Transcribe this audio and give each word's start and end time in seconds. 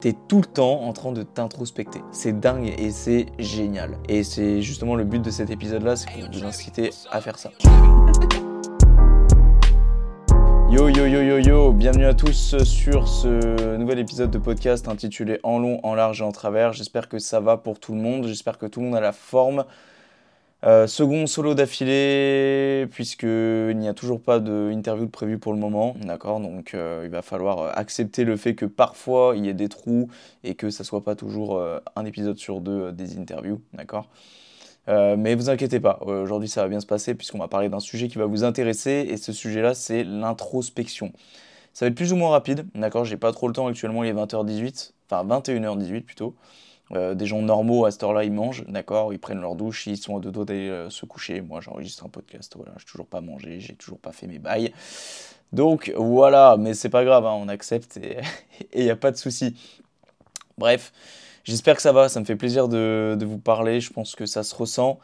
T'es 0.00 0.14
tout 0.28 0.38
le 0.38 0.46
temps 0.46 0.84
en 0.84 0.94
train 0.94 1.12
de 1.12 1.22
t'introspecter. 1.22 2.00
C'est 2.10 2.40
dingue 2.40 2.72
et 2.78 2.90
c'est 2.90 3.26
génial. 3.38 3.98
Et 4.08 4.24
c'est 4.24 4.62
justement 4.62 4.94
le 4.94 5.04
but 5.04 5.20
de 5.20 5.30
cet 5.30 5.50
épisode-là, 5.50 5.94
c'est 5.94 6.10
pour 6.10 6.22
vous 6.32 6.42
inciter 6.42 6.88
à 7.10 7.20
faire 7.20 7.38
ça. 7.38 7.50
Yo 10.70 10.88
yo 10.88 11.04
yo 11.04 11.20
yo 11.20 11.38
yo, 11.38 11.72
bienvenue 11.72 12.06
à 12.06 12.14
tous 12.14 12.56
sur 12.64 13.08
ce 13.08 13.76
nouvel 13.76 13.98
épisode 13.98 14.30
de 14.30 14.38
podcast 14.38 14.88
intitulé 14.88 15.38
En 15.42 15.58
long, 15.58 15.80
en 15.82 15.94
large 15.94 16.22
et 16.22 16.24
en 16.24 16.32
travers. 16.32 16.72
J'espère 16.72 17.10
que 17.10 17.18
ça 17.18 17.40
va 17.40 17.58
pour 17.58 17.78
tout 17.78 17.92
le 17.92 18.00
monde, 18.00 18.26
j'espère 18.26 18.56
que 18.56 18.64
tout 18.64 18.80
le 18.80 18.86
monde 18.86 18.96
a 18.96 19.00
la 19.02 19.12
forme. 19.12 19.66
Euh, 20.62 20.86
second 20.86 21.26
solo 21.26 21.54
d'affilée, 21.54 22.86
puisqu'il 22.90 23.78
n'y 23.78 23.88
a 23.88 23.94
toujours 23.94 24.20
pas 24.20 24.40
d'interview 24.40 25.06
de 25.06 25.10
prévu 25.10 25.38
pour 25.38 25.54
le 25.54 25.58
moment, 25.58 25.96
d'accord 26.02 26.38
Donc 26.38 26.74
euh, 26.74 27.00
il 27.04 27.10
va 27.10 27.22
falloir 27.22 27.60
euh, 27.60 27.70
accepter 27.74 28.24
le 28.24 28.36
fait 28.36 28.54
que 28.54 28.66
parfois 28.66 29.32
il 29.36 29.46
y 29.46 29.48
ait 29.48 29.54
des 29.54 29.70
trous 29.70 30.10
et 30.44 30.54
que 30.54 30.68
ça 30.68 30.84
soit 30.84 31.02
pas 31.02 31.14
toujours 31.14 31.62
un 31.96 32.04
épisode 32.04 32.36
sur 32.36 32.60
deux 32.60 32.92
des 32.92 33.18
interviews, 33.18 33.60
d'accord 33.72 34.08
mais 34.88 35.36
vous 35.36 35.50
inquiétez 35.50 35.78
pas, 35.78 36.00
aujourd'hui 36.02 36.48
ça 36.48 36.62
va 36.62 36.68
bien 36.68 36.80
se 36.80 36.86
passer 36.86 37.14
puisqu'on 37.14 37.38
va 37.38 37.46
parler 37.46 37.68
d'un 37.68 37.78
sujet 37.78 38.08
qui 38.08 38.18
va 38.18 38.26
vous 38.26 38.42
intéresser 38.42 39.06
et 39.08 39.16
ce 39.18 39.32
sujet-là 39.32 39.72
c'est 39.72 40.02
l'introspection. 40.02 41.12
Ça 41.74 41.84
va 41.84 41.90
être 41.90 41.94
plus 41.94 42.12
ou 42.12 42.16
moins 42.16 42.30
rapide, 42.30 42.66
d'accord 42.74 43.04
J'ai 43.04 43.16
pas 43.16 43.30
trop 43.30 43.46
le 43.46 43.54
temps 43.54 43.68
actuellement, 43.68 44.02
il 44.02 44.10
est 44.10 44.12
20h18, 44.12 44.92
enfin 45.08 45.24
21h18 45.24 46.00
plutôt. 46.02 46.34
Euh, 46.92 47.14
des 47.14 47.26
gens 47.26 47.40
normaux 47.40 47.84
à 47.84 47.92
cette 47.92 48.02
heure-là, 48.02 48.24
ils 48.24 48.32
mangent, 48.32 48.64
d'accord, 48.66 49.12
ils 49.12 49.18
prennent 49.18 49.40
leur 49.40 49.54
douche, 49.54 49.86
ils 49.86 49.96
sont 49.96 50.16
à 50.16 50.20
deux 50.20 50.32
doigts 50.32 50.44
d'aller 50.44 50.68
euh, 50.68 50.90
se 50.90 51.06
coucher. 51.06 51.40
Moi, 51.40 51.60
j'enregistre 51.60 52.04
un 52.04 52.08
podcast, 52.08 52.52
voilà, 52.56 52.72
j'ai 52.78 52.84
toujours 52.84 53.06
pas 53.06 53.20
mangé, 53.20 53.60
j'ai 53.60 53.74
toujours 53.74 53.98
pas 53.98 54.10
fait 54.10 54.26
mes 54.26 54.40
bails. 54.40 54.72
Donc 55.52 55.92
voilà, 55.96 56.56
mais 56.58 56.74
c'est 56.74 56.88
pas 56.88 57.04
grave, 57.04 57.26
hein, 57.26 57.36
on 57.40 57.48
accepte 57.48 57.96
et 57.96 58.18
il 58.74 58.84
n'y 58.84 58.90
a 58.90 58.96
pas 58.96 59.12
de 59.12 59.16
souci. 59.16 59.56
Bref, 60.58 60.92
j'espère 61.44 61.76
que 61.76 61.82
ça 61.82 61.92
va, 61.92 62.08
ça 62.08 62.18
me 62.18 62.24
fait 62.24 62.36
plaisir 62.36 62.66
de, 62.66 63.16
vous 63.20 63.38
parler, 63.38 63.80
je 63.80 63.92
pense 63.92 64.16
que 64.16 64.26
ça 64.26 64.42
se 64.42 64.54
ressent. 64.54 64.98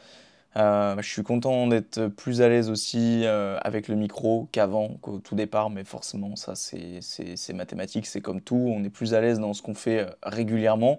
Euh, 0.56 0.96
je 0.98 1.08
suis 1.08 1.22
content 1.22 1.66
d'être 1.68 2.08
plus 2.08 2.42
à 2.42 2.48
l'aise 2.48 2.68
aussi 2.68 3.24
avec 3.26 3.86
le 3.86 3.94
micro 3.94 4.48
qu'avant, 4.50 4.88
qu'au 5.02 5.18
tout 5.18 5.36
départ, 5.36 5.70
mais 5.70 5.84
forcément, 5.84 6.34
ça 6.34 6.54
c'est 6.56 7.52
mathématique, 7.52 8.06
c'est 8.06 8.20
comme 8.20 8.40
tout, 8.40 8.72
on 8.74 8.82
est 8.82 8.90
plus 8.90 9.14
à 9.14 9.20
l'aise 9.20 9.38
dans 9.38 9.52
ce 9.52 9.62
qu'on 9.62 9.74
fait 9.74 10.06
régulièrement. 10.24 10.98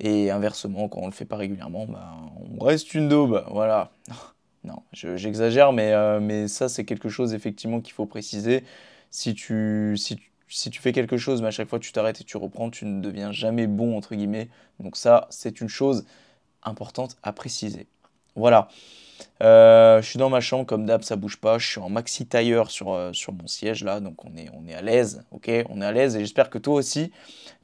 Et 0.00 0.30
inversement, 0.30 0.88
quand 0.88 1.00
on 1.02 1.06
le 1.06 1.12
fait 1.12 1.26
pas 1.26 1.36
régulièrement, 1.36 1.86
bah, 1.86 2.16
on 2.58 2.64
reste 2.64 2.94
une 2.94 3.08
daube. 3.08 3.44
Voilà. 3.50 3.92
Non, 4.62 4.82
j'exagère, 4.92 5.72
mais, 5.72 5.94
euh, 5.94 6.20
mais 6.20 6.46
ça, 6.46 6.68
c'est 6.68 6.84
quelque 6.84 7.08
chose 7.08 7.32
effectivement 7.32 7.80
qu'il 7.80 7.94
faut 7.94 8.04
préciser. 8.04 8.62
Si 9.10 9.34
tu, 9.34 9.94
si, 9.96 10.20
si 10.48 10.68
tu 10.68 10.82
fais 10.82 10.92
quelque 10.92 11.16
chose, 11.16 11.40
mais 11.40 11.48
à 11.48 11.50
chaque 11.50 11.68
fois 11.68 11.78
tu 11.78 11.92
t'arrêtes 11.92 12.20
et 12.20 12.24
tu 12.24 12.36
reprends, 12.36 12.68
tu 12.68 12.84
ne 12.84 13.00
deviens 13.00 13.32
jamais 13.32 13.66
bon, 13.66 13.96
entre 13.96 14.14
guillemets. 14.14 14.50
Donc 14.78 14.96
ça, 14.98 15.26
c'est 15.30 15.62
une 15.62 15.70
chose 15.70 16.04
importante 16.62 17.16
à 17.22 17.32
préciser. 17.32 17.86
Voilà. 18.36 18.68
Euh, 19.42 20.00
je 20.02 20.08
suis 20.08 20.18
dans 20.18 20.30
ma 20.30 20.40
chambre, 20.40 20.66
comme 20.66 20.86
d'hab, 20.86 21.02
ça 21.02 21.16
bouge 21.16 21.36
pas. 21.38 21.58
Je 21.58 21.66
suis 21.66 21.80
en 21.80 21.88
maxi 21.88 22.26
tailleur 22.26 22.70
sur, 22.70 22.92
euh, 22.92 23.12
sur 23.12 23.32
mon 23.32 23.46
siège 23.46 23.84
là, 23.84 24.00
donc 24.00 24.24
on 24.24 24.36
est, 24.36 24.48
on 24.54 24.66
est 24.66 24.74
à 24.74 24.82
l'aise, 24.82 25.24
ok? 25.30 25.50
On 25.68 25.80
est 25.82 25.84
à 25.84 25.92
l'aise 25.92 26.16
et 26.16 26.20
j'espère 26.20 26.50
que 26.50 26.58
toi 26.58 26.74
aussi, 26.74 27.12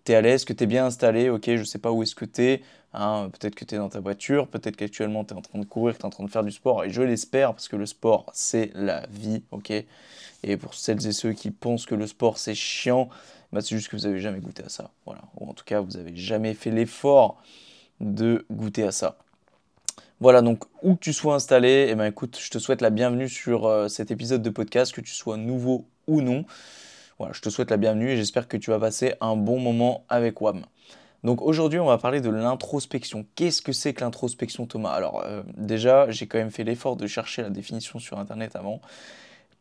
tu 0.07 0.13
es 0.13 0.15
à 0.15 0.21
l'aise, 0.23 0.45
que 0.45 0.53
tu 0.53 0.65
es 0.65 0.67
bien 0.67 0.87
installé, 0.87 1.29
ok 1.29 1.57
Je 1.57 1.65
sais 1.65 1.79
pas 1.79 1.91
où 1.91 2.03
est-ce 2.03 2.15
que 2.15 2.25
tu 2.25 2.43
es, 2.43 2.63
hein, 2.95 3.29
peut-être 3.33 3.55
que 3.55 3.65
tu 3.65 3.75
es 3.75 3.79
dans 3.79 3.89
ta 3.89 4.01
voiture, 4.01 4.49
peut-être 4.49 4.77
qu'actuellement 4.77 5.25
tu 5.25 5.35
es 5.35 5.37
en 5.37 5.43
train 5.43 5.59
de 5.59 5.65
courir, 5.65 5.95
que 5.95 5.99
tu 5.99 6.03
es 6.05 6.07
en 6.07 6.11
train 6.11 6.25
de 6.25 6.31
faire 6.31 6.45
du 6.45 6.53
sport, 6.53 6.85
et 6.85 6.91
je 6.91 7.03
l'espère 7.03 7.53
parce 7.53 7.69
que 7.69 7.77
le 7.77 7.87
sport, 7.87 8.27
c'est 8.33 8.71
la 8.75 9.07
vie, 9.11 9.43
ok 9.51 9.73
Et 10.43 10.57
pour 10.57 10.75
celles 10.75 11.07
et 11.07 11.13
ceux 11.13 11.33
qui 11.33 11.51
pensent 11.51 11.87
que 11.87 11.95
le 11.95 12.07
sport 12.07 12.39
c'est 12.39 12.55
chiant, 12.55 13.09
bah, 13.53 13.61
c'est 13.61 13.77
juste 13.77 13.89
que 13.89 13.97
vous 13.97 14.07
avez 14.07 14.21
jamais 14.21 14.39
goûté 14.39 14.63
à 14.65 14.69
ça, 14.69 14.91
voilà. 15.05 15.23
Ou 15.39 15.49
en 15.49 15.55
tout 15.55 15.65
cas, 15.65 15.81
vous 15.81 15.97
avez 15.97 16.17
jamais 16.17 16.55
fait 16.55 16.71
l'effort 16.71 17.43
de 18.01 18.47
goûter 18.51 18.85
à 18.85 18.93
ça. 18.93 19.19
Voilà, 20.21 20.41
donc 20.41 20.65
où 20.83 20.95
que 20.95 21.01
tu 21.01 21.13
sois 21.13 21.35
installé, 21.35 21.89
eh 21.91 21.95
ben, 21.95 22.07
écoute, 22.07 22.39
je 22.41 22.51
te 22.51 22.59
souhaite 22.59 22.81
la 22.81 22.91
bienvenue 22.91 23.29
sur 23.29 23.67
euh, 23.67 23.89
cet 23.89 24.11
épisode 24.11 24.41
de 24.43 24.51
podcast, 24.51 24.95
que 24.95 25.03
tu 25.03 25.13
sois 25.13 25.37
nouveau 25.37 25.85
ou 26.07 26.23
non. 26.23 26.45
Voilà, 27.19 27.33
je 27.33 27.41
te 27.41 27.49
souhaite 27.49 27.71
la 27.71 27.79
bienvenue 27.79 28.11
et 28.11 28.17
j'espère 28.17 28.47
que 28.47 28.59
tu 28.59 28.71
vas 28.71 28.79
passer 28.79 29.15
un 29.23 29.37
bon 29.37 29.59
moment 29.59 30.05
avec 30.11 30.39
WAM. 30.43 30.67
Donc 31.25 31.41
aujourd'hui, 31.41 31.79
on 31.79 31.87
va 31.87 31.97
parler 31.97 32.21
de 32.21 32.29
l'introspection. 32.29 33.25
Qu'est-ce 33.37 33.63
que 33.63 33.73
c'est 33.73 33.95
que 33.95 34.03
l'introspection, 34.03 34.67
Thomas? 34.67 34.91
Alors 34.91 35.23
euh, 35.25 35.43
déjà, 35.57 36.11
j'ai 36.11 36.27
quand 36.27 36.37
même 36.37 36.51
fait 36.51 36.63
l'effort 36.63 36.95
de 36.95 37.07
chercher 37.07 37.41
la 37.41 37.49
définition 37.49 37.99
sur 37.99 38.19
Internet 38.19 38.55
avant. 38.55 38.83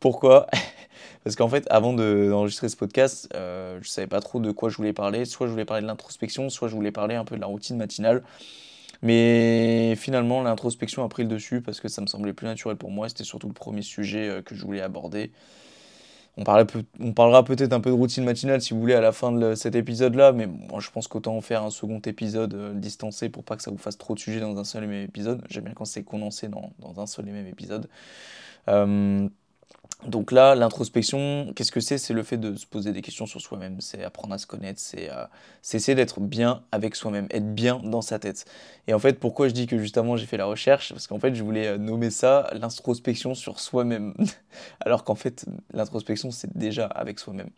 Pourquoi? 0.00 0.48
Parce 1.24 1.34
qu'en 1.34 1.48
fait, 1.48 1.66
avant 1.70 1.94
d'enregistrer 1.94 2.68
ce 2.68 2.76
podcast, 2.76 3.30
euh, 3.34 3.78
je 3.80 3.88
ne 3.88 3.90
savais 3.90 4.06
pas 4.06 4.20
trop 4.20 4.38
de 4.38 4.50
quoi 4.50 4.68
je 4.68 4.76
voulais 4.76 4.92
parler. 4.92 5.24
Soit 5.24 5.46
je 5.46 5.52
voulais 5.52 5.64
parler 5.64 5.82
de 5.82 5.86
l'introspection, 5.86 6.50
soit 6.50 6.68
je 6.68 6.74
voulais 6.74 6.92
parler 6.92 7.14
un 7.14 7.24
peu 7.24 7.36
de 7.36 7.40
la 7.40 7.46
routine 7.46 7.78
matinale. 7.78 8.22
Mais 9.00 9.94
finalement, 9.96 10.42
l'introspection 10.42 11.04
a 11.04 11.08
pris 11.08 11.22
le 11.22 11.30
dessus 11.30 11.62
parce 11.62 11.80
que 11.80 11.88
ça 11.88 12.02
me 12.02 12.06
semblait 12.06 12.34
plus 12.34 12.46
naturel 12.46 12.76
pour 12.76 12.90
moi. 12.90 13.08
C'était 13.08 13.24
surtout 13.24 13.48
le 13.48 13.54
premier 13.54 13.82
sujet 13.82 14.28
euh, 14.28 14.42
que 14.42 14.54
je 14.54 14.62
voulais 14.62 14.82
aborder. 14.82 15.32
On, 16.38 16.44
parlera 16.44 17.44
peut-être 17.44 17.72
un 17.72 17.80
peu 17.80 17.88
de 17.88 17.94
routine 17.94 18.24
matinale 18.24 18.60
si 18.60 18.74
vous 18.74 18.80
voulez 18.80 18.92
à 18.92 19.00
la 19.00 19.12
fin 19.12 19.32
de 19.32 19.54
cet 19.54 19.74
épisode-là, 19.74 20.32
mais 20.32 20.46
moi 20.46 20.80
je 20.80 20.90
pense 20.90 21.08
qu'autant 21.08 21.34
en 21.34 21.40
faire 21.40 21.62
un 21.62 21.70
second 21.70 21.98
épisode 22.00 22.52
euh, 22.52 22.74
distancé 22.74 23.30
pour 23.30 23.42
pas 23.42 23.56
que 23.56 23.62
ça 23.62 23.70
vous 23.70 23.78
fasse 23.78 23.96
trop 23.96 24.14
de 24.14 24.18
sujets 24.18 24.40
dans 24.40 24.58
un 24.58 24.64
seul 24.64 24.84
et 24.84 24.86
même 24.86 25.04
épisode. 25.04 25.42
J'aime 25.48 25.64
bien 25.64 25.72
quand 25.72 25.86
c'est 25.86 26.04
condensé 26.04 26.48
dans, 26.48 26.72
dans, 26.78 27.00
un 27.00 27.06
seul 27.06 27.26
et 27.28 27.32
même 27.32 27.46
épisode. 27.46 27.88
Euh, 28.68 29.26
donc 30.06 30.30
là, 30.30 30.54
l'introspection, 30.54 31.52
qu'est-ce 31.56 31.72
que 31.72 31.80
c'est? 31.80 31.98
C'est 31.98 32.14
le 32.14 32.22
fait 32.22 32.36
de 32.36 32.54
se 32.54 32.66
poser 32.66 32.92
des 32.92 33.02
questions 33.02 33.26
sur 33.26 33.40
soi-même, 33.40 33.80
c'est 33.80 34.04
apprendre 34.04 34.34
à 34.34 34.38
se 34.38 34.46
connaître, 34.46 34.78
c'est 34.78 35.10
euh, 35.10 35.24
essayer 35.72 35.94
d'être 35.94 36.20
bien 36.20 36.62
avec 36.70 36.94
soi-même, 36.94 37.26
être 37.30 37.54
bien 37.54 37.80
dans 37.82 38.02
sa 38.02 38.18
tête. 38.18 38.44
Et 38.86 38.94
en 38.94 38.98
fait, 38.98 39.18
pourquoi 39.18 39.48
je 39.48 39.54
dis 39.54 39.66
que 39.66 39.78
justement 39.78 40.16
j'ai 40.16 40.26
fait 40.26 40.36
la 40.36 40.44
recherche? 40.44 40.92
Parce 40.92 41.06
qu'en 41.06 41.18
fait, 41.18 41.34
je 41.34 41.42
voulais 41.42 41.66
euh, 41.68 41.78
nommer 41.78 42.10
ça 42.10 42.50
l'introspection 42.52 43.34
sur 43.34 43.58
soi-même. 43.58 44.14
Alors 44.80 45.02
qu'en 45.02 45.14
fait, 45.16 45.46
l'introspection, 45.72 46.30
c'est 46.30 46.56
déjà 46.56 46.86
avec 46.86 47.18
soi-même. 47.18 47.50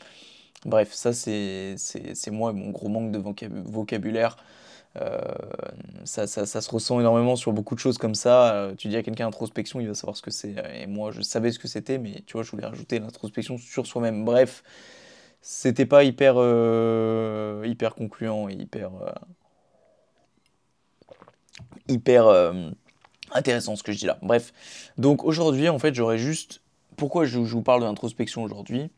Bref, 0.64 0.92
ça 0.92 1.12
c'est 1.12 1.76
moi 2.30 2.50
et 2.50 2.54
mon 2.54 2.70
gros 2.70 2.88
manque 2.88 3.12
de 3.12 3.18
vocabulaire. 3.18 4.36
Euh, 5.00 5.20
ça, 6.04 6.26
ça, 6.26 6.46
se 6.46 6.70
ressent 6.70 6.98
énormément 7.00 7.36
sur 7.36 7.52
beaucoup 7.52 7.74
de 7.74 7.80
choses 7.80 7.98
comme 7.98 8.14
ça. 8.14 8.54
Euh, 8.54 8.74
tu 8.74 8.88
dis 8.88 8.96
à 8.96 9.02
quelqu'un 9.02 9.26
introspection, 9.26 9.80
il 9.80 9.88
va 9.88 9.94
savoir 9.94 10.16
ce 10.16 10.22
que 10.22 10.30
c'est. 10.30 10.54
Et 10.74 10.86
moi, 10.86 11.10
je 11.10 11.20
savais 11.20 11.52
ce 11.52 11.58
que 11.58 11.68
c'était, 11.68 11.98
mais 11.98 12.22
tu 12.26 12.32
vois, 12.34 12.42
je 12.42 12.50
voulais 12.50 12.66
rajouter 12.66 12.98
l'introspection 12.98 13.58
sur 13.58 13.86
soi-même. 13.86 14.24
Bref, 14.24 14.62
c'était 15.40 15.86
pas 15.86 16.04
hyper, 16.04 16.34
euh, 16.36 17.64
hyper 17.66 17.94
concluant 17.94 18.48
et 18.48 18.54
hyper, 18.54 18.90
hyper 21.88 22.52
intéressant 23.32 23.76
ce 23.76 23.82
que 23.82 23.92
je 23.92 23.98
dis 23.98 24.06
là. 24.06 24.18
Bref, 24.22 24.52
donc 24.96 25.24
aujourd'hui, 25.24 25.68
en 25.68 25.78
fait, 25.78 25.94
j'aurais 25.94 26.18
juste. 26.18 26.62
Pourquoi 26.96 27.26
je, 27.26 27.38
vous 27.38 27.62
parle 27.62 27.82
de 27.82 27.86
l'introspection 27.86 28.42
aujourd'hui? 28.42 28.90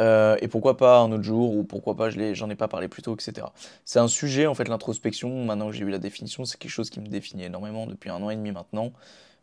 Euh, 0.00 0.36
et 0.40 0.48
pourquoi 0.48 0.76
pas 0.76 1.00
un 1.00 1.12
autre 1.12 1.22
jour, 1.22 1.54
ou 1.54 1.64
pourquoi 1.64 1.96
pas 1.96 2.10
j'en 2.10 2.50
ai, 2.50 2.54
pas 2.54 2.68
parlé 2.68 2.88
plus 2.88 3.02
tôt, 3.02 3.14
etc. 3.14 3.46
C'est 3.84 3.98
un 3.98 4.08
sujet, 4.08 4.46
en 4.46 4.54
fait, 4.54 4.68
l'introspection, 4.68 5.44
maintenant 5.44 5.68
que 5.68 5.76
j'ai 5.76 5.84
eu 5.84 5.90
la 5.90 5.98
définition, 5.98 6.44
c'est 6.44 6.58
quelque 6.58 6.70
chose 6.70 6.90
qui 6.90 7.00
me 7.00 7.08
définit 7.08 7.44
énormément 7.44 7.86
depuis 7.86 8.10
un 8.10 8.22
an 8.22 8.30
et 8.30 8.36
demi 8.36 8.52
maintenant. 8.52 8.92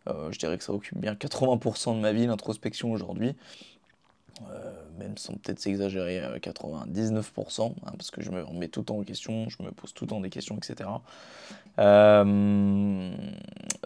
Euh, 0.07 0.31
je 0.31 0.40
dirais 0.40 0.57
que 0.57 0.63
ça 0.63 0.74
occupe 0.74 0.98
bien 0.98 1.13
80% 1.13 1.96
de 1.96 2.01
ma 2.01 2.13
vie, 2.13 2.25
l'introspection 2.25 2.92
aujourd'hui. 2.92 3.36
Euh, 4.50 4.72
même 4.98 5.18
sans 5.18 5.34
peut-être 5.34 5.60
s'exagérer, 5.60 6.22
99%, 6.40 7.74
hein, 7.86 7.92
parce 7.98 8.10
que 8.10 8.22
je 8.22 8.31
me 8.31 8.42
remets 8.42 8.69
tout 8.69 8.80
le 8.80 8.86
temps 8.86 8.98
en 8.98 9.04
question, 9.04 9.50
je 9.50 9.62
me 9.62 9.72
pose 9.72 9.94
tout 9.94 10.06
le 10.06 10.10
temps 10.10 10.22
des 10.22 10.30
questions, 10.30 10.57
etc. 10.57 10.90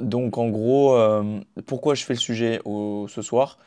donc 0.02 0.38
en 0.38 0.50
gros, 0.50 0.96
pourquoi 1.66 1.96
je 1.96 2.04
fais 2.04 2.14
le 2.14 2.20
sujet 2.20 2.62
ce 2.66 3.22
soir? 3.22 3.58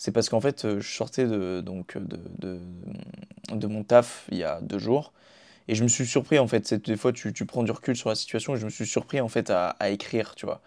C'est 0.00 0.12
parce 0.12 0.30
qu'en 0.30 0.40
fait, 0.40 0.64
euh, 0.64 0.80
je 0.80 0.90
sortais 0.90 1.26
de, 1.26 1.60
donc, 1.60 1.98
de, 1.98 2.58
de, 3.52 3.66
mon 3.66 3.84
taf 3.84 4.24
il 4.32 4.38
y 4.38 4.44
a 4.44 4.58
deux 4.62 4.78
jours. 4.78 5.12
Et 5.68 5.74
je 5.74 5.82
me 5.82 5.88
suis 5.88 6.06
surpris, 6.06 6.38
en 6.38 6.48
fait, 6.48 6.72
des 6.72 6.96
fois 6.96 7.12
tu, 7.12 7.34
tu, 7.34 7.44
prends 7.44 7.62
du 7.62 7.70
recul 7.70 7.94
sur 7.94 8.08
la 8.08 8.14
situation 8.14 8.54
et 8.54 8.58
je 8.58 8.64
me 8.64 8.70
suis 8.70 8.86
surpris, 8.86 9.20
en 9.20 9.28
fait, 9.28 9.50
à, 9.50 9.76
à 9.78 9.90
écrire, 9.90 10.34
tu 10.36 10.46
vois. 10.46 10.62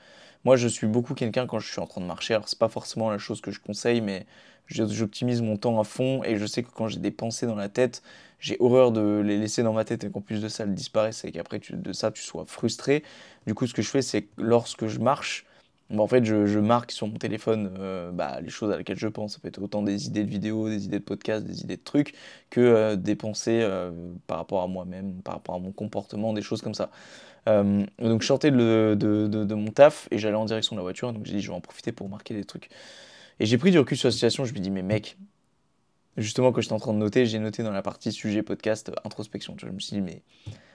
Moi, 0.46 0.56
je 0.56 0.68
suis 0.68 0.86
beaucoup 0.86 1.16
quelqu'un 1.16 1.48
quand 1.48 1.58
je 1.58 1.68
suis 1.68 1.82
en 1.82 1.88
train 1.88 2.00
de 2.00 2.06
marcher. 2.06 2.36
Alors, 2.36 2.48
c'est 2.48 2.60
pas 2.60 2.70
forcément 2.70 3.10
la 3.10 3.18
chose 3.18 3.42
que 3.42 3.50
je 3.50 3.60
conseille, 3.60 4.02
mais 4.02 4.28
j'optimise 4.68 5.42
mon 5.42 5.58
temps 5.58 5.80
à 5.80 5.84
fond 5.84 6.24
et 6.24 6.38
je 6.38 6.46
sais 6.46 6.62
que 6.62 6.70
quand 6.70 6.88
j'ai 6.88 7.00
des 7.00 7.12
pensées 7.12 7.48
dans 7.48 7.56
la 7.56 7.70
tête, 7.70 8.04
j'ai 8.40 8.58
horreur 8.60 8.92
de 8.92 9.24
les 9.26 9.40
laisser 9.40 9.64
dans 9.64 9.74
ma 9.74 9.84
tête 9.84 10.04
et 10.04 10.12
qu'en 10.12 10.22
plus 10.22 10.44
de 10.44 10.48
ça, 10.48 10.64
elles 10.64 10.76
disparaissent 10.76 11.26
et 11.26 11.32
qu'après 11.32 11.60
de 11.72 11.92
ça, 11.92 12.12
tu 12.12 12.22
sois 12.22 12.46
frustré. 12.46 13.04
Du 13.48 13.56
coup, 13.56 13.66
ce 13.66 13.74
que 13.74 13.82
je 13.82 13.90
fais, 13.90 14.04
c'est 14.04 14.22
que 14.22 14.30
lorsque 14.38 14.86
je 14.86 15.00
marche, 15.00 15.48
en 16.00 16.08
fait, 16.08 16.24
je, 16.26 16.60
marque 16.60 16.92
sur 16.92 17.08
mon 17.08 17.18
téléphone 17.18 17.76
euh, 17.80 18.12
bah, 18.12 18.40
les 18.42 18.50
choses 18.50 18.72
à 18.72 18.78
laquelle 18.78 18.98
je 18.98 19.08
pense. 19.08 19.34
Ça 19.34 19.40
peut 19.40 19.48
être 19.48 19.62
autant 19.62 19.84
des 19.84 20.08
idées 20.08 20.24
de 20.24 20.30
vidéos, 20.30 20.70
des 20.70 20.86
idées 20.86 21.00
de 21.00 21.04
podcasts, 21.04 21.46
des 21.46 21.62
idées 21.62 21.78
de 21.78 21.84
trucs, 21.84 22.14
que 22.50 22.62
euh, 22.62 22.96
des 22.96 23.16
pensées 23.16 23.62
euh, 23.62 23.92
par 24.28 24.38
rapport 24.38 24.62
à 24.62 24.68
moi-même, 24.68 25.22
par 25.22 25.36
rapport 25.36 25.56
à 25.56 25.60
mon 25.60 25.72
comportement, 25.72 26.34
des 26.34 26.42
choses 26.42 26.62
comme 26.62 26.74
ça. 26.74 26.90
donc 27.46 28.22
je 28.22 28.26
sortais 28.28 28.52
de, 28.52 28.96
de, 28.96 29.56
mon 29.56 29.72
taf 29.72 30.08
et 30.12 30.18
j'allais 30.18 30.36
en 30.36 30.46
direction 30.46 30.76
de 30.76 30.80
la 30.80 30.84
voiture, 30.84 31.12
donc 31.14 31.26
j'ai 31.26 31.34
dit 31.34 31.42
je 31.42 31.50
vais 31.50 31.56
en 31.56 31.62
profiter 31.62 31.92
pour 31.92 32.10
marquer 32.10 32.34
des 32.34 32.46
trucs. 32.46 32.70
Et 33.40 33.46
j'ai 33.46 33.58
pris 33.58 33.72
du 33.72 33.80
recul 33.80 33.98
sur 33.98 34.08
la 34.08 34.12
situation, 34.12 34.46
je 34.46 34.54
me 34.54 34.60
dis 34.60 34.72
mais 34.72 34.84
mec, 34.84 35.18
justement 36.18 36.52
quand 36.52 36.62
j'étais 36.62 36.74
en 36.74 36.80
train 36.80 36.94
de 36.94 37.00
noter, 37.00 37.26
j'ai 37.26 37.40
noté 37.40 37.64
dans 37.64 37.72
la 37.72 37.82
partie 37.82 38.12
sujet 38.12 38.44
podcast 38.44 38.92
introspection. 39.04 39.56
Je 39.60 39.68
me 39.68 39.80
suis 39.80 39.96
dit 39.96 40.02
mais 40.02 40.24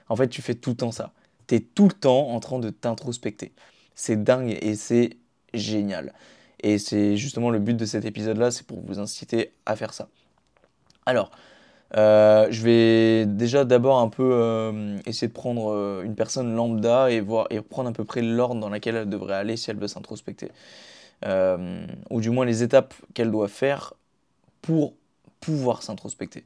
en 0.07 0.15
fait 0.15 0.29
tu 0.29 0.41
fais 0.41 0.55
tout 0.55 0.71
le 0.71 0.75
temps 0.77 0.91
ça. 0.91 1.13
Tu 1.47 1.55
es 1.55 1.59
tout 1.59 1.87
le 1.87 1.93
temps 1.93 2.29
en 2.29 2.39
train 2.39 2.59
de 2.59 2.69
t'introspecter. 2.69 3.53
C'est 3.99 4.23
dingue 4.23 4.57
et 4.61 4.75
c'est 4.75 5.17
génial. 5.53 6.13
Et 6.61 6.77
c'est 6.77 7.17
justement 7.17 7.49
le 7.49 7.59
but 7.59 7.75
de 7.75 7.83
cet 7.83 8.05
épisode-là, 8.05 8.49
c'est 8.49 8.65
pour 8.65 8.79
vous 8.79 8.97
inciter 8.97 9.51
à 9.65 9.75
faire 9.75 9.93
ça. 9.93 10.07
Alors, 11.05 11.31
euh, 11.97 12.47
je 12.49 12.63
vais 12.63 13.25
déjà 13.25 13.65
d'abord 13.65 13.99
un 13.99 14.07
peu 14.07 14.23
euh, 14.31 14.97
essayer 15.05 15.27
de 15.27 15.33
prendre 15.33 15.73
euh, 15.73 16.03
une 16.03 16.15
personne 16.15 16.55
lambda 16.55 17.11
et 17.11 17.19
voir 17.19 17.47
et 17.49 17.59
prendre 17.59 17.89
à 17.89 17.91
peu 17.91 18.05
près 18.05 18.21
l'ordre 18.21 18.61
dans 18.61 18.69
lequel 18.69 18.95
elle 18.95 19.09
devrait 19.09 19.35
aller 19.35 19.57
si 19.57 19.69
elle 19.69 19.77
veut 19.77 19.89
s'introspecter. 19.89 20.49
ou 22.09 22.21
du 22.21 22.29
moins 22.29 22.45
les 22.45 22.63
étapes 22.63 22.93
qu'elle 23.13 23.31
doit 23.31 23.49
faire 23.49 23.95
pour 24.61 24.93
pouvoir 25.41 25.83
s'introspecter. 25.83 26.45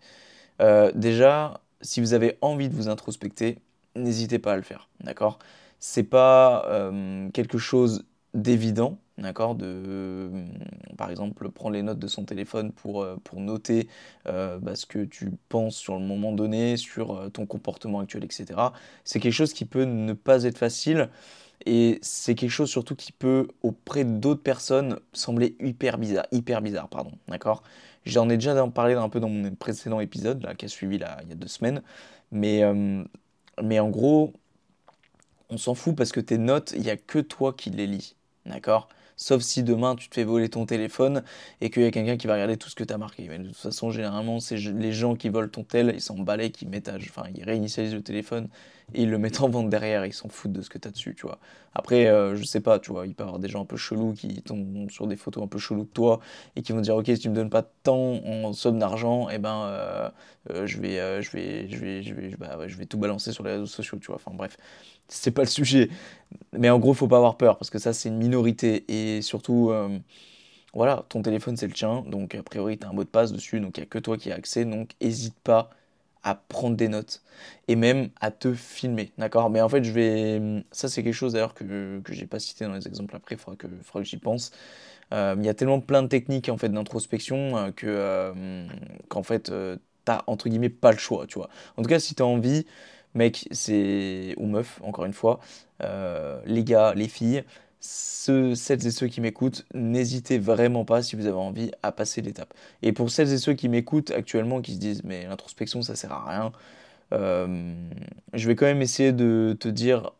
déjà, 0.95 1.61
si 1.81 2.01
vous 2.01 2.15
avez 2.15 2.35
envie 2.41 2.67
de 2.67 2.75
vous 2.75 2.89
introspecter, 2.89 3.59
n'hésitez 3.95 4.39
pas 4.39 4.53
à 4.53 4.55
le 4.55 4.63
faire, 4.63 4.89
d'accord? 5.01 5.37
C'est 5.85 6.03
pas 6.03 6.65
euh, 6.69 7.29
quelque 7.31 7.57
chose 7.57 8.05
d'évident, 8.33 8.99
d'accord 9.17 9.53
de, 9.53 10.31
Par 10.97 11.11
exemple, 11.11 11.49
prendre 11.51 11.73
les 11.73 11.83
notes 11.83 11.99
de 11.99 12.07
son 12.07 12.23
téléphone 12.23 12.71
pour, 12.71 13.01
euh, 13.03 13.17
pour 13.25 13.41
noter 13.41 13.89
euh, 14.27 14.59
bah, 14.59 14.75
ce 14.77 14.85
que 14.85 15.03
tu 15.03 15.31
penses 15.49 15.75
sur 15.75 15.95
le 15.99 16.05
moment 16.05 16.31
donné, 16.31 16.77
sur 16.77 17.29
ton 17.33 17.45
comportement 17.45 17.99
actuel, 17.99 18.23
etc. 18.23 18.71
C'est 19.03 19.19
quelque 19.19 19.33
chose 19.33 19.51
qui 19.51 19.65
peut 19.65 19.83
ne 19.83 20.13
pas 20.13 20.45
être 20.45 20.57
facile 20.57 21.09
et 21.65 21.99
c'est 22.01 22.35
quelque 22.35 22.49
chose 22.49 22.69
surtout 22.69 22.95
qui 22.95 23.11
peut, 23.11 23.49
auprès 23.61 24.05
d'autres 24.05 24.41
personnes, 24.41 24.97
sembler 25.11 25.57
hyper 25.59 25.97
bizarre, 25.97 26.27
hyper 26.31 26.61
bizarre, 26.61 26.87
pardon, 26.87 27.11
d'accord 27.27 27.61
J'en 28.05 28.29
ai 28.29 28.37
déjà 28.37 28.55
parlé 28.67 28.93
un 28.93 29.09
peu 29.09 29.19
dans 29.19 29.29
mon 29.29 29.53
précédent 29.55 29.99
épisode, 29.99 30.47
qui 30.57 30.65
a 30.65 30.69
suivi 30.69 30.97
là, 30.97 31.17
il 31.23 31.29
y 31.29 31.33
a 31.33 31.35
deux 31.35 31.47
semaines, 31.47 31.81
mais, 32.31 32.63
mais 33.61 33.79
en 33.79 33.89
gros, 33.89 34.33
on 35.53 35.57
s'en 35.57 35.75
fout 35.75 35.95
parce 35.95 36.11
que 36.11 36.19
tes 36.19 36.37
notes, 36.37 36.73
il 36.75 36.81
n'y 36.81 36.89
a 36.89 36.97
que 36.97 37.19
toi 37.19 37.53
qui 37.53 37.69
les 37.69 37.87
lis. 37.87 38.15
D'accord? 38.45 38.89
Sauf 39.15 39.43
si 39.43 39.61
demain 39.61 39.95
tu 39.95 40.09
te 40.09 40.15
fais 40.15 40.23
voler 40.23 40.49
ton 40.49 40.65
téléphone 40.65 41.23
et 41.61 41.69
qu'il 41.69 41.83
y 41.83 41.85
a 41.85 41.91
quelqu'un 41.91 42.17
qui 42.17 42.25
va 42.25 42.33
regarder 42.33 42.57
tout 42.57 42.69
ce 42.69 42.75
que 42.75 42.83
tu 42.83 42.93
as 42.93 42.97
marqué. 42.97 43.27
de 43.27 43.47
toute 43.47 43.55
façon, 43.55 43.91
généralement, 43.91 44.39
c'est 44.39 44.57
les 44.57 44.91
gens 44.91 45.15
qui 45.15 45.29
volent 45.29 45.47
ton 45.47 45.63
tel, 45.63 45.91
ils 45.93 46.01
s'en 46.01 46.17
balais, 46.17 46.49
qui 46.49 46.65
mettent 46.65 46.89
enfin, 46.89 47.29
ils 47.35 47.43
réinitialisent 47.43 47.93
le 47.93 48.01
téléphone 48.01 48.49
et 48.93 49.03
ils 49.03 49.09
le 49.09 49.17
mettent 49.17 49.41
en 49.41 49.49
vente 49.49 49.69
derrière, 49.69 50.05
ils 50.05 50.13
s'en 50.13 50.29
foutent 50.29 50.51
de 50.51 50.61
ce 50.61 50.69
que 50.69 50.77
tu 50.77 50.87
as 50.87 50.91
dessus, 50.91 51.15
tu 51.15 51.25
vois. 51.25 51.39
Après, 51.75 52.07
euh, 52.07 52.35
je 52.35 52.43
sais 52.43 52.59
pas, 52.59 52.79
tu 52.79 52.91
vois, 52.91 53.07
il 53.07 53.15
peut 53.15 53.23
y 53.23 53.27
avoir 53.27 53.39
des 53.39 53.49
gens 53.49 53.61
un 53.61 53.65
peu 53.65 53.77
chelous 53.77 54.13
qui 54.13 54.41
tombent 54.41 54.89
sur 54.91 55.07
des 55.07 55.15
photos 55.15 55.43
un 55.43 55.47
peu 55.47 55.57
cheloues 55.57 55.85
de 55.85 55.89
toi 55.89 56.19
et 56.55 56.61
qui 56.61 56.71
vont 56.71 56.81
dire, 56.81 56.95
ok, 56.95 57.05
si 57.07 57.19
tu 57.19 57.29
me 57.29 57.35
donnes 57.35 57.49
pas 57.49 57.63
tant 57.63 57.95
en 57.95 58.53
somme 58.53 58.79
d'argent, 58.79 59.29
eh 59.29 59.39
ben, 59.39 59.63
euh, 59.65 60.09
euh, 60.51 60.67
je, 60.67 60.79
vais, 60.79 61.21
tout 62.85 62.97
balancer 62.97 63.31
sur 63.31 63.43
les 63.43 63.53
réseaux 63.53 63.65
sociaux, 63.65 63.97
tu 63.99 64.07
vois. 64.07 64.17
Enfin 64.17 64.31
bref, 64.33 64.57
c'est 65.07 65.31
pas 65.31 65.43
le 65.43 65.47
sujet. 65.47 65.89
Mais 66.53 66.69
en 66.69 66.79
gros, 66.79 66.93
faut 66.93 67.07
pas 67.07 67.17
avoir 67.17 67.37
peur 67.37 67.57
parce 67.57 67.69
que 67.69 67.79
ça, 67.79 67.93
c'est 67.93 68.09
une 68.09 68.17
minorité 68.17 68.85
et 68.87 69.21
surtout 69.21 69.71
voilà, 70.73 71.05
ton 71.09 71.21
téléphone 71.21 71.55
c'est 71.55 71.67
le 71.67 71.73
tien, 71.73 72.03
donc 72.07 72.33
a 72.35 72.41
priori 72.41 72.77
tu 72.79 72.85
as 72.85 72.89
un 72.89 72.93
mot 72.93 73.03
de 73.03 73.09
passe 73.09 73.31
dessus, 73.31 73.59
donc 73.59 73.77
il 73.77 73.81
n'y 73.81 73.83
a 73.83 73.87
que 73.87 73.99
toi 73.99 74.17
qui 74.17 74.31
as 74.31 74.35
accès, 74.35 74.65
donc 74.65 74.95
n'hésite 75.01 75.35
pas 75.43 75.69
à 76.23 76.35
prendre 76.35 76.75
des 76.77 76.87
notes 76.87 77.21
et 77.67 77.75
même 77.75 78.09
à 78.21 78.31
te 78.31 78.53
filmer, 78.53 79.11
d'accord? 79.17 79.49
Mais 79.49 79.61
en 79.61 79.69
fait, 79.69 79.83
je 79.83 79.91
vais. 79.91 80.63
Ça, 80.71 80.87
c'est 80.89 81.03
quelque 81.03 81.13
chose 81.13 81.33
d'ailleurs 81.33 81.53
que, 81.53 81.99
que 82.03 82.13
j'ai 82.13 82.27
pas 82.27 82.39
cité 82.39 82.65
dans 82.65 82.73
les 82.73 82.87
exemples 82.87 83.15
après, 83.15 83.35
il 83.35 83.37
faudra 83.39 83.57
que, 83.57 83.67
faudra 83.83 84.01
que 84.03 84.07
j'y 84.09 84.17
pense. 84.17 84.51
Euh, 85.13 85.35
il 85.37 85.45
y 85.45 85.49
a 85.49 85.53
tellement 85.53 85.79
plein 85.81 86.01
de 86.03 86.07
techniques 86.07 86.49
en 86.49 86.57
fait 86.57 86.69
d'introspection 86.69 87.57
euh, 87.57 87.71
que 87.71 87.85
euh, 87.87 88.67
qu'en 89.09 89.23
fait 89.23 89.51
t'as 90.05 90.23
entre 90.27 90.49
guillemets 90.49 90.69
pas 90.69 90.91
le 90.91 90.97
choix, 90.97 91.27
tu 91.27 91.35
vois. 91.35 91.49
En 91.77 91.83
tout 91.83 91.89
cas, 91.89 91.99
si 91.99 92.15
tu 92.15 92.23
as 92.23 92.25
envie, 92.25 92.65
mec, 93.15 93.47
c'est 93.51 94.33
ou 94.37 94.47
meuf, 94.47 94.79
encore 94.83 95.05
une 95.05 95.13
fois, 95.13 95.39
les 96.45 96.63
gars, 96.63 96.93
les 96.95 97.07
filles, 97.07 97.43
ceux, 97.83 98.55
celles 98.55 98.85
et 98.87 98.91
ceux 98.91 99.07
qui 99.07 99.19
m'écoutent, 99.21 99.65
n'hésitez 99.73 100.37
vraiment 100.39 100.85
pas 100.85 101.01
si 101.03 101.15
vous 101.15 101.27
avez 101.27 101.37
envie 101.37 101.71
à 101.83 101.91
passer 101.91 102.21
l'étape. 102.21 102.53
Et 102.81 102.93
pour 102.93 103.11
celles 103.11 103.31
et 103.33 103.37
ceux 103.37 103.53
qui 103.53 103.67
m'écoutent 103.69 104.11
actuellement, 104.11 104.61
qui 104.61 104.73
se 104.75 104.79
disent 104.79 105.03
mais 105.03 105.27
l'introspection 105.27 105.81
ça 105.81 105.95
sert 105.95 106.13
à 106.13 106.29
rien, 106.29 106.51
euh, 107.13 107.73
je 108.33 108.47
vais 108.47 108.55
quand 108.55 108.65
même 108.65 108.81
essayer 108.81 109.11
de 109.11 109.55
te 109.59 109.67
dire 109.67 110.13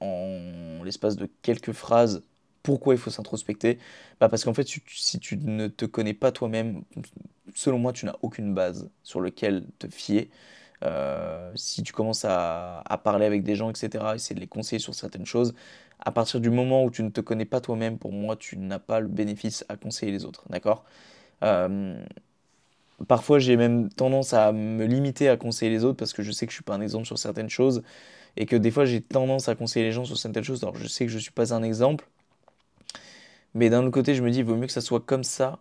en 0.00 0.82
l'espace 0.84 1.16
de 1.16 1.28
quelques 1.42 1.72
phrases 1.72 2.22
pourquoi 2.62 2.94
il 2.94 2.98
faut 2.98 3.10
s'introspecter. 3.10 3.78
Bah 4.20 4.28
parce 4.28 4.44
qu'en 4.44 4.54
fait, 4.54 4.68
si 4.88 5.18
tu 5.18 5.38
ne 5.38 5.68
te 5.68 5.86
connais 5.86 6.14
pas 6.14 6.32
toi-même, 6.32 6.82
selon 7.54 7.78
moi, 7.78 7.92
tu 7.94 8.04
n'as 8.06 8.16
aucune 8.22 8.54
base 8.54 8.90
sur 9.02 9.20
laquelle 9.22 9.64
te 9.78 9.88
fier. 9.88 10.28
Euh, 10.84 11.50
si 11.56 11.82
tu 11.82 11.92
commences 11.92 12.24
à, 12.24 12.80
à, 12.86 12.98
parler 12.98 13.26
avec 13.26 13.42
des 13.42 13.56
gens, 13.56 13.70
etc., 13.70 14.04
essayer 14.14 14.36
de 14.36 14.40
les 14.40 14.46
conseiller 14.46 14.78
sur 14.78 14.94
certaines 14.94 15.26
choses, 15.26 15.54
à 16.00 16.12
partir 16.12 16.40
du 16.40 16.50
moment 16.50 16.84
où 16.84 16.90
tu 16.90 17.02
ne 17.02 17.10
te 17.10 17.20
connais 17.20 17.44
pas 17.44 17.60
toi-même, 17.60 17.98
pour 17.98 18.12
moi, 18.12 18.36
tu 18.36 18.56
n'as 18.58 18.78
pas 18.78 19.00
le 19.00 19.08
bénéfice 19.08 19.64
à 19.68 19.76
conseiller 19.76 20.12
les 20.12 20.24
autres. 20.24 20.44
D'accord? 20.50 20.84
Euh, 21.44 22.04
Parfois, 23.06 23.38
j'ai 23.38 23.56
même 23.56 23.88
tendance 23.90 24.32
à 24.34 24.52
me 24.52 24.84
limiter 24.84 25.28
à 25.28 25.36
conseiller 25.36 25.70
les 25.70 25.84
autres 25.84 25.96
parce 25.96 26.12
que 26.12 26.22
je 26.22 26.32
sais 26.32 26.46
que 26.46 26.52
je 26.52 26.56
suis 26.56 26.64
pas 26.64 26.74
un 26.74 26.80
exemple 26.80 27.06
sur 27.06 27.18
certaines 27.18 27.48
choses 27.50 27.82
et 28.36 28.46
que 28.46 28.56
des 28.56 28.70
fois, 28.70 28.86
j'ai 28.86 29.02
tendance 29.02 29.48
à 29.48 29.56
conseiller 29.56 29.86
les 29.86 29.92
gens 29.92 30.04
sur 30.04 30.16
certaines 30.18 30.44
choses. 30.44 30.62
Alors, 30.64 30.76
je 30.76 30.88
sais 30.88 31.06
que 31.06 31.12
je 31.12 31.18
suis 31.18 31.32
pas 31.32 31.54
un 31.54 31.62
exemple, 31.64 32.08
mais 33.54 33.68
d'un 33.70 33.82
autre 33.82 33.90
côté, 33.90 34.14
je 34.14 34.22
me 34.22 34.30
dis, 34.30 34.38
il 34.38 34.44
vaut 34.44 34.56
mieux 34.56 34.66
que 34.66 34.72
ça 34.72 34.80
soit 34.80 35.00
comme 35.00 35.24
ça. 35.24 35.58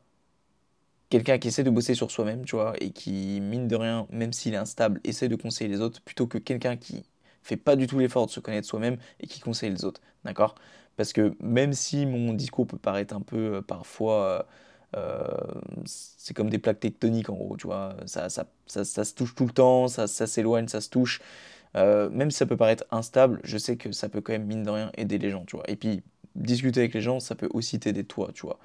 Quelqu'un 1.09 1.37
qui 1.37 1.47
essaie 1.49 1.63
de 1.63 1.69
bosser 1.69 1.95
sur 1.95 2.11
soi-même, 2.11 2.43
tu 2.45 2.55
vois, 2.55 2.73
et 2.81 2.91
qui, 2.91 3.39
mine 3.41 3.67
de 3.67 3.75
rien, 3.77 4.07
même 4.11 4.33
s'il 4.33 4.53
est 4.53 4.57
instable, 4.57 4.99
essaie 5.05 5.29
de 5.29 5.35
conseiller 5.37 5.69
les 5.69 5.79
autres, 5.81 6.01
plutôt 6.01 6.27
que 6.27 6.37
quelqu'un 6.37 6.75
qui 6.75 7.05
fait 7.43 7.57
pas 7.57 7.75
du 7.75 7.87
tout 7.87 7.99
l'effort 7.99 8.25
de 8.25 8.31
se 8.31 8.39
connaître 8.39 8.67
soi-même 8.67 8.97
et 9.19 9.27
qui 9.27 9.39
conseille 9.39 9.71
les 9.71 9.85
autres. 9.85 10.01
D'accord? 10.23 10.55
Parce 10.95 11.13
que 11.13 11.33
même 11.39 11.73
si 11.73 12.05
mon 12.05 12.33
discours 12.33 12.67
peut 12.67 12.77
paraître 12.77 13.15
un 13.15 13.21
peu 13.21 13.55
euh, 13.55 13.61
parfois. 13.61 14.23
Euh, 14.23 14.43
euh, 14.95 15.27
c'est 15.85 16.33
comme 16.33 16.49
des 16.49 16.59
plaques 16.59 16.79
tectoniques 16.79 17.29
en 17.29 17.35
gros, 17.35 17.57
tu 17.57 17.67
vois. 17.67 17.97
Ça, 18.05 18.29
ça, 18.29 18.45
ça, 18.67 18.85
ça 18.85 19.03
se 19.03 19.13
touche 19.13 19.35
tout 19.35 19.45
le 19.45 19.51
temps, 19.51 19.89
ça, 19.89 20.07
s'éloigne, 20.07 20.69
ça 20.69 20.79
se 20.79 20.89
touche. 20.89 21.21
même 21.75 22.31
si 22.31 22.37
ça 22.37 22.45
peut 22.45 22.55
paraître 22.55 22.85
instable, 22.91 23.41
je 23.43 23.57
sais 23.57 23.75
que 23.75 23.91
ça 23.91 24.07
peut 24.07 24.21
quand 24.21 24.31
même, 24.31 24.45
mine 24.45 24.63
de 24.63 24.69
rien, 24.69 24.91
aider 24.97 25.17
les 25.17 25.29
gens, 25.29 25.43
tu 25.45 25.57
vois. 25.57 25.69
Et 25.69 25.75
puis, 25.75 26.03
discuter 26.35 26.79
avec 26.79 26.93
les 26.93 27.01
gens, 27.01 27.19
ça 27.19 27.35
peut 27.35 27.49
aussi 27.53 27.79
t'aider 27.79 28.05
toi, 28.05 28.31
tu 28.33 28.43
vois. 28.43 28.59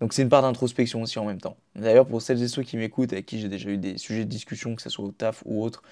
Donc 0.00 0.14
c'est 0.14 0.22
une 0.22 0.30
part 0.30 0.42
d'introspection 0.42 1.02
aussi 1.02 1.18
en 1.18 1.26
même 1.26 1.40
temps. 1.40 1.56
D'ailleurs, 1.76 2.06
pour 2.06 2.22
celles 2.22 2.42
et 2.42 2.48
ceux 2.48 2.62
qui 2.62 2.76
m'écoutent, 2.76 3.12
avec 3.12 3.26
qui 3.26 3.38
j'ai 3.38 3.48
déjà 3.48 3.68
eu 3.68 3.76
des 3.76 3.98
sujets 3.98 4.24
de 4.24 4.30
discussion, 4.30 4.74
que 4.74 4.82
ce 4.82 4.88
soit 4.88 5.04
au 5.04 5.12
taf 5.12 5.42
ou 5.44 5.62
autre, 5.62 5.82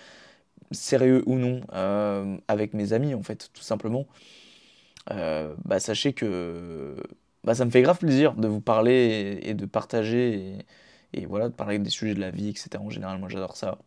sérieux 0.70 1.22
ou 1.26 1.36
non, 1.36 1.60
euh, 1.72 2.36
avec 2.48 2.74
mes 2.74 2.92
amis, 2.92 3.14
en 3.14 3.22
fait, 3.22 3.50
tout 3.52 3.62
simplement, 3.62 4.06
euh, 5.10 5.54
bah, 5.64 5.80
sachez 5.80 6.12
que 6.12 6.96
bah, 7.44 7.54
ça 7.54 7.64
me 7.64 7.70
fait 7.70 7.82
grave 7.82 7.98
plaisir 7.98 8.34
de 8.34 8.48
vous 8.48 8.60
parler 8.60 9.40
et, 9.42 9.54
de 9.54 9.66
partager 9.66 10.58
et, 11.14 11.26
voilà, 11.26 11.48
de 11.48 11.54
parler 11.54 11.78
des 11.78 11.90
sujets 11.90 12.14
de 12.14 12.20
la 12.20 12.30
vie, 12.30 12.48
etc. 12.50 12.70
En 12.80 12.90
général, 12.90 13.18
moi 13.18 13.28
j'adore 13.28 13.56
ça. 13.56 13.78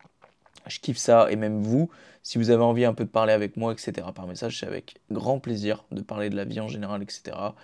Je 0.68 0.80
kiffe 0.80 0.98
ça 0.98 1.32
et 1.32 1.36
même 1.36 1.62
vous, 1.62 1.90
si 2.24 2.38
vous 2.38 2.50
avez 2.52 2.64
envie 2.64 2.86
un 2.86 2.94
peu 2.94 3.06
de 3.06 3.10
parler 3.10 3.34
avec 3.34 3.58
moi, 3.58 3.74
etc. 3.74 4.08
par 4.14 4.28
message, 4.28 4.60
c'est 4.60 4.68
avec 4.68 5.02
grand 5.12 5.40
plaisir 5.40 5.86
de 5.92 6.02
parler 6.02 6.30
de 6.30 6.36
la 6.36 6.46
vie 6.46 6.60
en 6.60 6.68
général, 6.68 7.02
etc. 7.04 7.56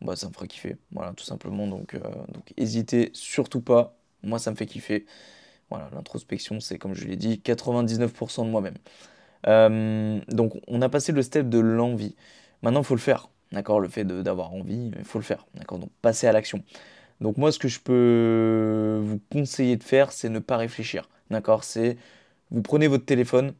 Bah, 0.00 0.16
ça 0.16 0.28
me 0.28 0.32
fera 0.32 0.46
kiffer, 0.46 0.76
voilà, 0.90 1.12
tout 1.12 1.24
simplement. 1.24 1.66
Donc, 1.68 1.94
euh, 1.94 2.00
donc, 2.28 2.52
hésitez 2.56 3.10
surtout 3.14 3.60
pas. 3.60 3.96
Moi, 4.22 4.38
ça 4.38 4.50
me 4.50 4.56
fait 4.56 4.66
kiffer. 4.66 5.06
L'introspection, 5.92 6.60
c'est 6.60 6.78
comme 6.78 6.94
je 6.94 7.04
l'ai 7.06 7.16
dit, 7.16 7.40
99% 7.44 8.44
de 8.44 8.50
moi-même. 8.50 8.76
Euh, 9.46 10.20
donc, 10.28 10.54
on 10.68 10.82
a 10.82 10.88
passé 10.88 11.12
le 11.12 11.22
step 11.22 11.48
de 11.48 11.58
l'envie. 11.58 12.14
Maintenant, 12.62 12.80
il 12.80 12.86
faut 12.86 12.94
le 12.94 13.00
faire. 13.00 13.28
D'accord 13.52 13.80
Le 13.80 13.88
fait 13.88 14.04
d'avoir 14.04 14.52
envie, 14.54 14.92
il 14.98 15.04
faut 15.04 15.18
le 15.18 15.24
faire. 15.24 15.46
D'accord 15.54 15.78
Donc, 15.78 15.90
passer 16.00 16.26
à 16.26 16.32
l'action. 16.32 16.62
Donc, 17.20 17.36
moi, 17.36 17.52
ce 17.52 17.58
que 17.58 17.68
je 17.68 17.80
peux 17.80 19.00
vous 19.02 19.20
conseiller 19.30 19.76
de 19.76 19.82
faire, 19.84 20.12
c'est 20.12 20.28
ne 20.28 20.38
pas 20.38 20.56
réfléchir. 20.56 21.08
D'accord 21.30 21.64
C'est 21.64 21.96
vous 22.50 22.62
prenez 22.62 22.86
votre 22.86 23.04
téléphone. 23.04 23.54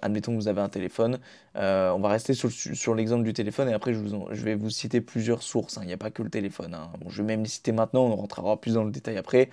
Admettons 0.00 0.32
que 0.32 0.38
vous 0.38 0.48
avez 0.48 0.62
un 0.62 0.68
téléphone. 0.68 1.18
Euh, 1.56 1.90
on 1.90 2.00
va 2.00 2.08
rester 2.08 2.32
sur, 2.34 2.94
l'exemple 2.94 3.22
du 3.22 3.34
téléphone 3.34 3.68
et 3.68 3.74
après, 3.74 3.92
je, 3.92 4.44
vais 4.44 4.54
vous 4.54 4.70
citer 4.70 5.00
plusieurs 5.00 5.42
sources. 5.42 5.76
Hein. 5.76 5.82
Il 5.84 5.88
n'y 5.88 5.92
a 5.92 5.98
pas 5.98 6.10
que 6.10 6.22
le 6.22 6.30
téléphone. 6.30 6.74
Hein. 6.74 6.90
je 7.08 7.22
vais 7.22 7.26
même 7.26 7.42
les 7.42 7.48
citer 7.48 7.72
maintenant. 7.72 8.04
On 8.04 8.16
rentrera 8.16 8.58
plus 8.60 8.74
dans 8.74 8.84
le 8.84 8.90
détail 8.90 9.18
après. 9.18 9.50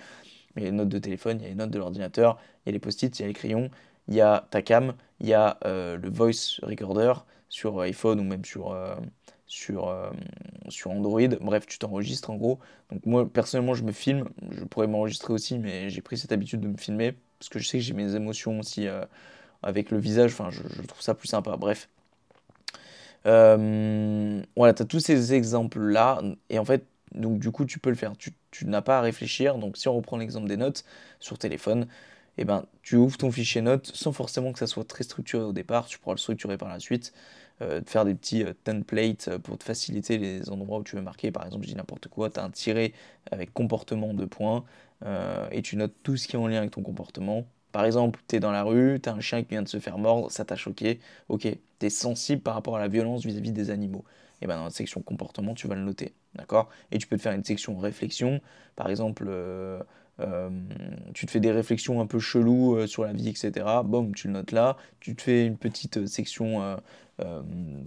Il 0.56 0.62
y 0.62 0.66
a 0.66 0.70
les 0.70 0.76
notes 0.76 0.88
de 0.88 0.98
téléphone, 0.98 1.38
il 1.40 1.42
y 1.42 1.46
a 1.46 1.48
les 1.48 1.54
notes 1.54 1.70
de 1.70 1.78
l'ordinateur, 1.78 2.38
il 2.64 2.68
y 2.68 2.70
a 2.70 2.72
les 2.72 2.78
post-it, 2.78 3.18
il 3.18 3.22
y 3.22 3.24
a 3.24 3.28
les 3.28 3.34
crayons, 3.34 3.70
il 4.08 4.14
y 4.14 4.20
a 4.20 4.46
ta 4.50 4.62
cam, 4.62 4.94
il 5.20 5.28
y 5.28 5.34
a 5.34 5.58
euh, 5.64 5.96
le 5.96 6.10
voice 6.10 6.60
recorder 6.62 7.12
sur 7.48 7.80
iPhone 7.80 8.20
ou 8.20 8.24
même 8.24 8.44
sur, 8.44 8.72
euh, 8.72 8.94
sur, 9.46 9.88
euh, 9.88 10.10
Android. 10.86 11.28
Bref, 11.40 11.66
tu 11.66 11.78
t'enregistres 11.78 12.30
en 12.30 12.36
gros. 12.36 12.58
Donc 12.90 13.06
moi, 13.06 13.28
personnellement, 13.28 13.74
je 13.74 13.84
me 13.84 13.92
filme. 13.92 14.28
Je 14.50 14.64
pourrais 14.64 14.86
m'enregistrer 14.86 15.32
aussi, 15.32 15.58
mais 15.58 15.90
j'ai 15.90 16.00
pris 16.00 16.18
cette 16.18 16.32
habitude 16.32 16.60
de 16.60 16.68
me 16.68 16.76
filmer 16.76 17.14
parce 17.38 17.48
que 17.48 17.58
je 17.58 17.68
sais 17.68 17.78
que 17.78 17.84
j'ai 17.84 17.94
mes 17.94 18.14
émotions 18.14 18.58
aussi 18.60 18.86
avec 19.62 19.90
le 19.90 19.98
visage. 19.98 20.32
Enfin, 20.32 20.50
je, 20.50 20.62
trouve 20.82 21.00
ça 21.00 21.14
plus 21.14 21.28
sympa. 21.28 21.56
Bref. 21.56 21.88
voilà, 23.24 24.74
tu 24.74 24.82
as 24.82 24.86
tous 24.86 25.00
ces 25.00 25.34
exemples-là. 25.34 26.22
Et 26.48 26.58
en 26.58 26.64
fait, 26.64 26.86
donc 27.14 27.38
du 27.38 27.50
coup, 27.50 27.64
tu 27.64 27.78
peux 27.78 27.90
le 27.90 27.96
faire. 27.96 28.12
Tu 28.52 28.66
n'as 28.66 28.82
pas 28.82 28.98
à 28.98 29.00
réfléchir. 29.02 29.58
Donc 29.58 29.76
si 29.76 29.88
on 29.88 29.96
reprend 29.96 30.16
l'exemple 30.18 30.48
des 30.48 30.56
notes 30.56 30.84
sur 31.20 31.38
téléphone, 31.38 31.88
eh 32.38 32.44
ben, 32.44 32.64
tu 32.82 32.96
ouvres 32.96 33.18
ton 33.18 33.30
fichier 33.32 33.60
notes 33.62 33.90
sans 33.94 34.12
forcément 34.12 34.52
que 34.52 34.58
ça 34.60 34.66
soit 34.66 34.84
très 34.84 35.04
structuré 35.04 35.44
au 35.44 35.52
départ. 35.52 35.86
Tu 35.86 35.98
pourras 35.98 36.14
le 36.14 36.18
structurer 36.20 36.56
par 36.58 36.68
la 36.68 36.80
suite. 36.80 37.12
Euh, 37.60 37.80
faire 37.86 38.04
des 38.04 38.14
petits 38.14 38.42
euh, 38.44 38.54
templates 38.64 39.28
euh, 39.28 39.38
pour 39.38 39.58
te 39.58 39.64
faciliter 39.64 40.18
les 40.18 40.50
endroits 40.50 40.78
où 40.78 40.82
tu 40.84 40.96
veux 40.96 41.02
marquer. 41.02 41.30
Par 41.30 41.44
exemple, 41.44 41.64
je 41.64 41.68
dis 41.70 41.76
n'importe 41.76 42.08
quoi, 42.08 42.30
tu 42.30 42.40
as 42.40 42.44
un 42.44 42.50
tiré 42.50 42.92
avec 43.30 43.52
comportement 43.52 44.14
de 44.14 44.24
points 44.24 44.64
et 45.50 45.62
tu 45.62 45.76
notes 45.76 45.94
tout 46.04 46.16
ce 46.16 46.28
qui 46.28 46.36
est 46.36 46.38
en 46.38 46.46
lien 46.46 46.58
avec 46.58 46.70
ton 46.70 46.82
comportement. 46.82 47.44
Par 47.72 47.84
exemple, 47.84 48.20
tu 48.28 48.36
es 48.36 48.40
dans 48.40 48.52
la 48.52 48.62
rue, 48.62 49.00
tu 49.02 49.08
as 49.08 49.12
un 49.12 49.20
chien 49.20 49.42
qui 49.42 49.48
vient 49.50 49.62
de 49.62 49.68
se 49.68 49.80
faire 49.80 49.98
mordre, 49.98 50.30
ça 50.30 50.44
t'a 50.44 50.54
choqué. 50.56 51.00
Ok, 51.28 51.42
tu 51.80 51.86
es 51.86 51.90
sensible 51.90 52.40
par 52.40 52.54
rapport 52.54 52.76
à 52.76 52.80
la 52.80 52.86
violence 52.88 53.24
vis-à-vis 53.24 53.50
des 53.52 53.70
animaux. 53.70 54.04
Et 54.42 54.46
bien 54.46 54.56
dans 54.56 54.64
la 54.64 54.70
section 54.70 55.00
comportement, 55.02 55.54
tu 55.54 55.68
vas 55.68 55.74
le 55.74 55.82
noter. 55.82 56.14
D'accord? 56.34 56.68
Et 56.90 56.98
tu 56.98 57.06
peux 57.06 57.16
te 57.16 57.22
faire 57.22 57.32
une 57.32 57.44
section 57.44 57.78
réflexion. 57.78 58.40
Par 58.76 58.90
exemple, 58.90 59.26
euh, 60.20 60.50
tu 61.14 61.26
te 61.26 61.30
fais 61.30 61.40
des 61.40 61.50
réflexions 61.50 62.00
un 62.00 62.06
peu 62.06 62.18
cheloues 62.18 62.76
euh, 62.76 62.86
sur 62.86 63.04
la 63.04 63.12
vie, 63.12 63.28
etc. 63.28 63.82
Boum, 63.82 64.14
tu 64.14 64.28
le 64.28 64.34
notes 64.34 64.52
là. 64.52 64.76
Tu 65.00 65.14
te 65.16 65.22
fais 65.22 65.46
une 65.46 65.56
petite 65.56 65.98
euh, 65.98 66.06
section, 66.06 66.78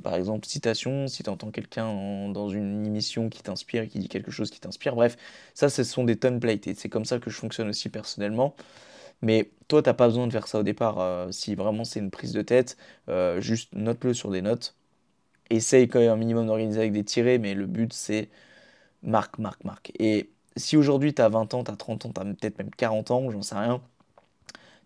par 0.03 0.15
exemple, 0.15 0.47
citation, 0.47 1.07
si 1.07 1.23
tu 1.23 1.29
entends 1.29 1.51
quelqu'un 1.51 2.29
dans 2.29 2.49
une 2.49 2.85
émission 2.85 3.29
qui 3.29 3.43
t'inspire, 3.43 3.87
qui 3.89 3.99
dit 3.99 4.07
quelque 4.07 4.31
chose 4.31 4.49
qui 4.49 4.61
t'inspire. 4.61 4.95
Bref, 4.95 5.17
ça, 5.53 5.69
ce 5.69 5.83
sont 5.83 6.05
des 6.05 6.15
templates. 6.17 6.67
Et 6.67 6.73
c'est 6.73 6.89
comme 6.89 7.05
ça 7.05 7.19
que 7.19 7.29
je 7.29 7.35
fonctionne 7.35 7.69
aussi 7.69 7.89
personnellement. 7.89 8.55
Mais 9.21 9.51
toi, 9.67 9.81
tu 9.83 9.89
n'as 9.89 9.93
pas 9.93 10.07
besoin 10.07 10.27
de 10.27 10.31
faire 10.31 10.47
ça 10.47 10.59
au 10.59 10.63
départ. 10.63 11.27
si 11.33 11.55
vraiment 11.55 11.83
c'est 11.85 11.99
une 11.99 12.11
prise 12.11 12.33
de 12.33 12.41
tête, 12.41 12.77
juste 13.39 13.73
note-le 13.75 14.13
sur 14.13 14.31
des 14.31 14.41
notes. 14.41 14.75
Essaye 15.49 15.87
quand 15.87 15.99
même 15.99 16.11
un 16.11 16.15
minimum 16.17 16.47
d'organiser 16.47 16.79
avec 16.79 16.93
des 16.93 17.03
tirés, 17.03 17.37
mais 17.39 17.53
le 17.53 17.67
but 17.67 17.93
c'est 17.93 18.29
marque, 19.03 19.39
marque, 19.39 19.63
marque. 19.65 19.91
Et 19.99 20.31
si 20.57 20.77
aujourd'hui 20.77 21.13
tu 21.13 21.21
as 21.21 21.29
20 21.29 21.53
ans, 21.53 21.63
tu 21.63 21.71
as 21.71 21.75
30 21.77 22.05
ans, 22.05 22.11
tu 22.13 22.21
as 22.21 22.25
peut-être 22.25 22.57
même 22.59 22.71
40 22.71 23.11
ans, 23.11 23.29
j'en 23.31 23.41
sais 23.43 23.55
rien, 23.55 23.81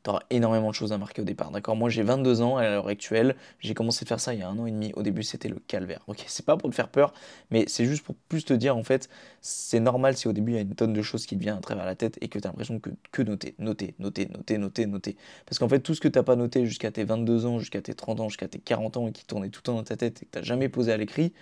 tu 0.03 0.09
auras 0.09 0.21
énormément 0.29 0.69
de 0.69 0.75
choses 0.75 0.93
à 0.93 0.97
marquer 0.97 1.21
au 1.21 1.25
départ. 1.25 1.51
D'accord? 1.51 1.75
Moi 1.75 1.89
j'ai 1.89 2.03
22 2.03 2.41
ans 2.41 2.57
à 2.57 2.63
l'heure 2.63 2.87
actuelle, 2.87 3.35
j'ai 3.59 3.73
commencé 3.73 4.03
à 4.03 4.07
faire 4.07 4.19
ça 4.19 4.33
il 4.33 4.39
y 4.39 4.43
a 4.43 4.49
un 4.49 4.57
an 4.57 4.65
et 4.65 4.71
demi. 4.71 4.91
Au 4.95 5.03
début 5.03 5.23
c'était 5.23 5.49
le 5.49 5.57
calvaire. 5.67 6.01
Ok, 6.07 6.23
c'est 6.27 6.45
pas 6.45 6.57
pour 6.57 6.69
te 6.69 6.75
faire 6.75 6.89
peur, 6.89 7.13
mais 7.51 7.65
c'est 7.67 7.85
juste 7.85 8.03
pour 8.03 8.15
plus 8.15 8.45
te 8.45 8.53
dire 8.53 8.75
en 8.77 8.83
fait, 8.83 9.09
c'est 9.41 9.79
normal 9.79 10.15
si 10.15 10.27
au 10.27 10.33
début 10.33 10.53
il 10.53 10.55
y 10.55 10.59
a 10.59 10.61
une 10.61 10.75
tonne 10.75 10.93
de 10.93 11.01
choses 11.01 11.25
qui 11.25 11.37
te 11.37 11.41
viennent 11.41 11.57
à 11.57 11.61
travers 11.61 11.85
la 11.85 11.95
tête 11.95 12.17
et 12.21 12.27
que 12.27 12.39
tu 12.39 12.47
as 12.47 12.51
l'impression 12.51 12.79
que, 12.79 12.89
que 13.11 13.21
noter, 13.21 13.55
noter, 13.59 13.95
noter, 13.99 14.27
noter, 14.27 14.57
noter, 14.57 14.85
noter. 14.85 15.17
Parce 15.45 15.59
qu'en 15.59 15.69
fait 15.69 15.79
tout 15.79 15.95
ce 15.95 16.01
que 16.01 16.07
tu 16.07 16.19
pas 16.23 16.35
noté 16.35 16.65
jusqu'à 16.65 16.91
tes 16.91 17.03
22 17.03 17.45
ans, 17.45 17.59
jusqu'à 17.59 17.81
tes 17.81 17.93
30 17.93 18.19
ans, 18.19 18.29
jusqu'à 18.29 18.47
tes 18.47 18.59
40 18.59 18.97
ans 18.97 19.07
et 19.07 19.11
qui 19.11 19.25
tournait 19.25 19.49
tout 19.49 19.59
le 19.59 19.63
temps 19.63 19.75
dans 19.75 19.83
ta 19.83 19.95
tête 19.95 20.21
et 20.21 20.25
que 20.25 20.39
tu 20.39 20.45
jamais 20.45 20.69
posé 20.69 20.91
à 20.91 20.97
l'écrit, 20.97 21.33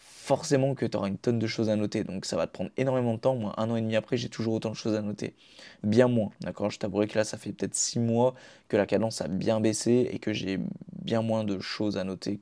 forcément 0.00 0.74
que 0.74 0.86
tu 0.86 0.96
auras 0.96 1.08
une 1.08 1.18
tonne 1.18 1.38
de 1.38 1.46
choses 1.46 1.68
à 1.70 1.76
noter. 1.76 2.04
Donc 2.04 2.24
ça 2.24 2.36
va 2.36 2.46
te 2.46 2.52
prendre 2.52 2.70
énormément 2.76 3.14
de 3.14 3.18
temps. 3.20 3.36
Moi, 3.36 3.54
un 3.58 3.70
an 3.70 3.76
et 3.76 3.80
demi 3.82 3.96
après, 3.96 4.16
j'ai 4.16 4.28
toujours 4.28 4.54
autant 4.54 4.70
de 4.70 4.76
choses 4.76 4.94
à 4.94 5.02
noter. 5.02 5.34
Bien 5.82 6.08
moins, 6.08 6.30
d'accord? 6.40 6.70
Je 6.70 6.78
t'avouerai 6.78 7.06
que 7.08 7.18
là, 7.18 7.24
ça 7.24 7.36
fait 7.38 7.52
peut-être 7.52 7.74
six 7.74 7.98
mois 7.98 8.34
que 8.68 8.76
la 8.76 8.86
cadence 8.86 9.20
a 9.20 9.28
bien 9.28 9.60
baissé 9.60 10.08
et 10.12 10.18
que 10.18 10.32
j'ai 10.32 10.58
bien 11.02 11.22
moins 11.22 11.44
de 11.44 11.58
choses 11.60 11.98
à 11.98 12.04
noter 12.04 12.38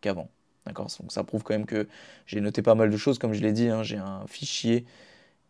qu'avant. 0.00 0.28
d'accord? 0.66 0.88
Donc 1.00 1.12
ça 1.12 1.24
prouve 1.24 1.42
quand 1.42 1.54
même 1.54 1.66
que 1.66 1.88
j'ai 2.26 2.40
noté 2.40 2.62
pas 2.62 2.74
mal 2.74 2.90
de 2.90 2.96
choses. 2.96 3.18
Comme 3.18 3.32
je 3.34 3.40
l'ai 3.42 3.52
dit, 3.52 3.68
hein, 3.68 3.82
j'ai 3.82 3.98
un 3.98 4.26
fichier. 4.26 4.84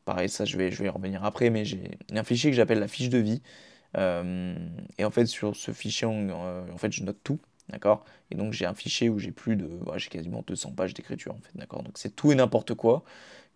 Pareil, 0.05 0.29
ça, 0.29 0.45
je 0.45 0.57
vais, 0.57 0.71
je 0.73 0.79
vais 0.79 0.87
y 0.87 0.89
revenir 0.89 1.25
après, 1.25 1.51
mais 1.51 1.65
j'ai 1.65 1.99
un 2.13 2.25
fichier 2.25 2.51
que 2.51 2.57
j'appelle 2.57 2.81
la 2.81 2.89
fiche 2.89 3.11
de 3.11 3.19
vie. 3.19 3.43
Euh, 3.97 4.55
et 4.99 5.05
en 5.05 5.11
fait, 5.11 5.27
sur 5.27 5.57
ce 5.57 5.73
fichier, 5.73 6.09
euh, 6.09 6.73
en 6.73 6.79
fait, 6.79 6.93
je 6.93 7.05
note 7.05 7.19
tout. 7.25 7.41
Et 8.31 8.35
donc 8.35 8.53
j'ai 8.53 8.67
un 8.67 8.75
fichier 8.75 9.09
où 9.09 9.19
j'ai 9.19 9.33
plus 9.33 9.57
de. 9.57 9.69
j'ai 9.97 10.09
quasiment 10.09 10.43
200 10.47 10.73
pages 10.73 10.95
d'écriture 10.95 11.35
en 11.35 11.41
fait, 11.41 11.53
d'accord? 11.57 11.83
Donc 11.83 11.99
c'est 11.99 12.15
tout 12.15 12.33
et 12.33 12.35
n'importe 12.35 12.75
quoi 12.75 13.05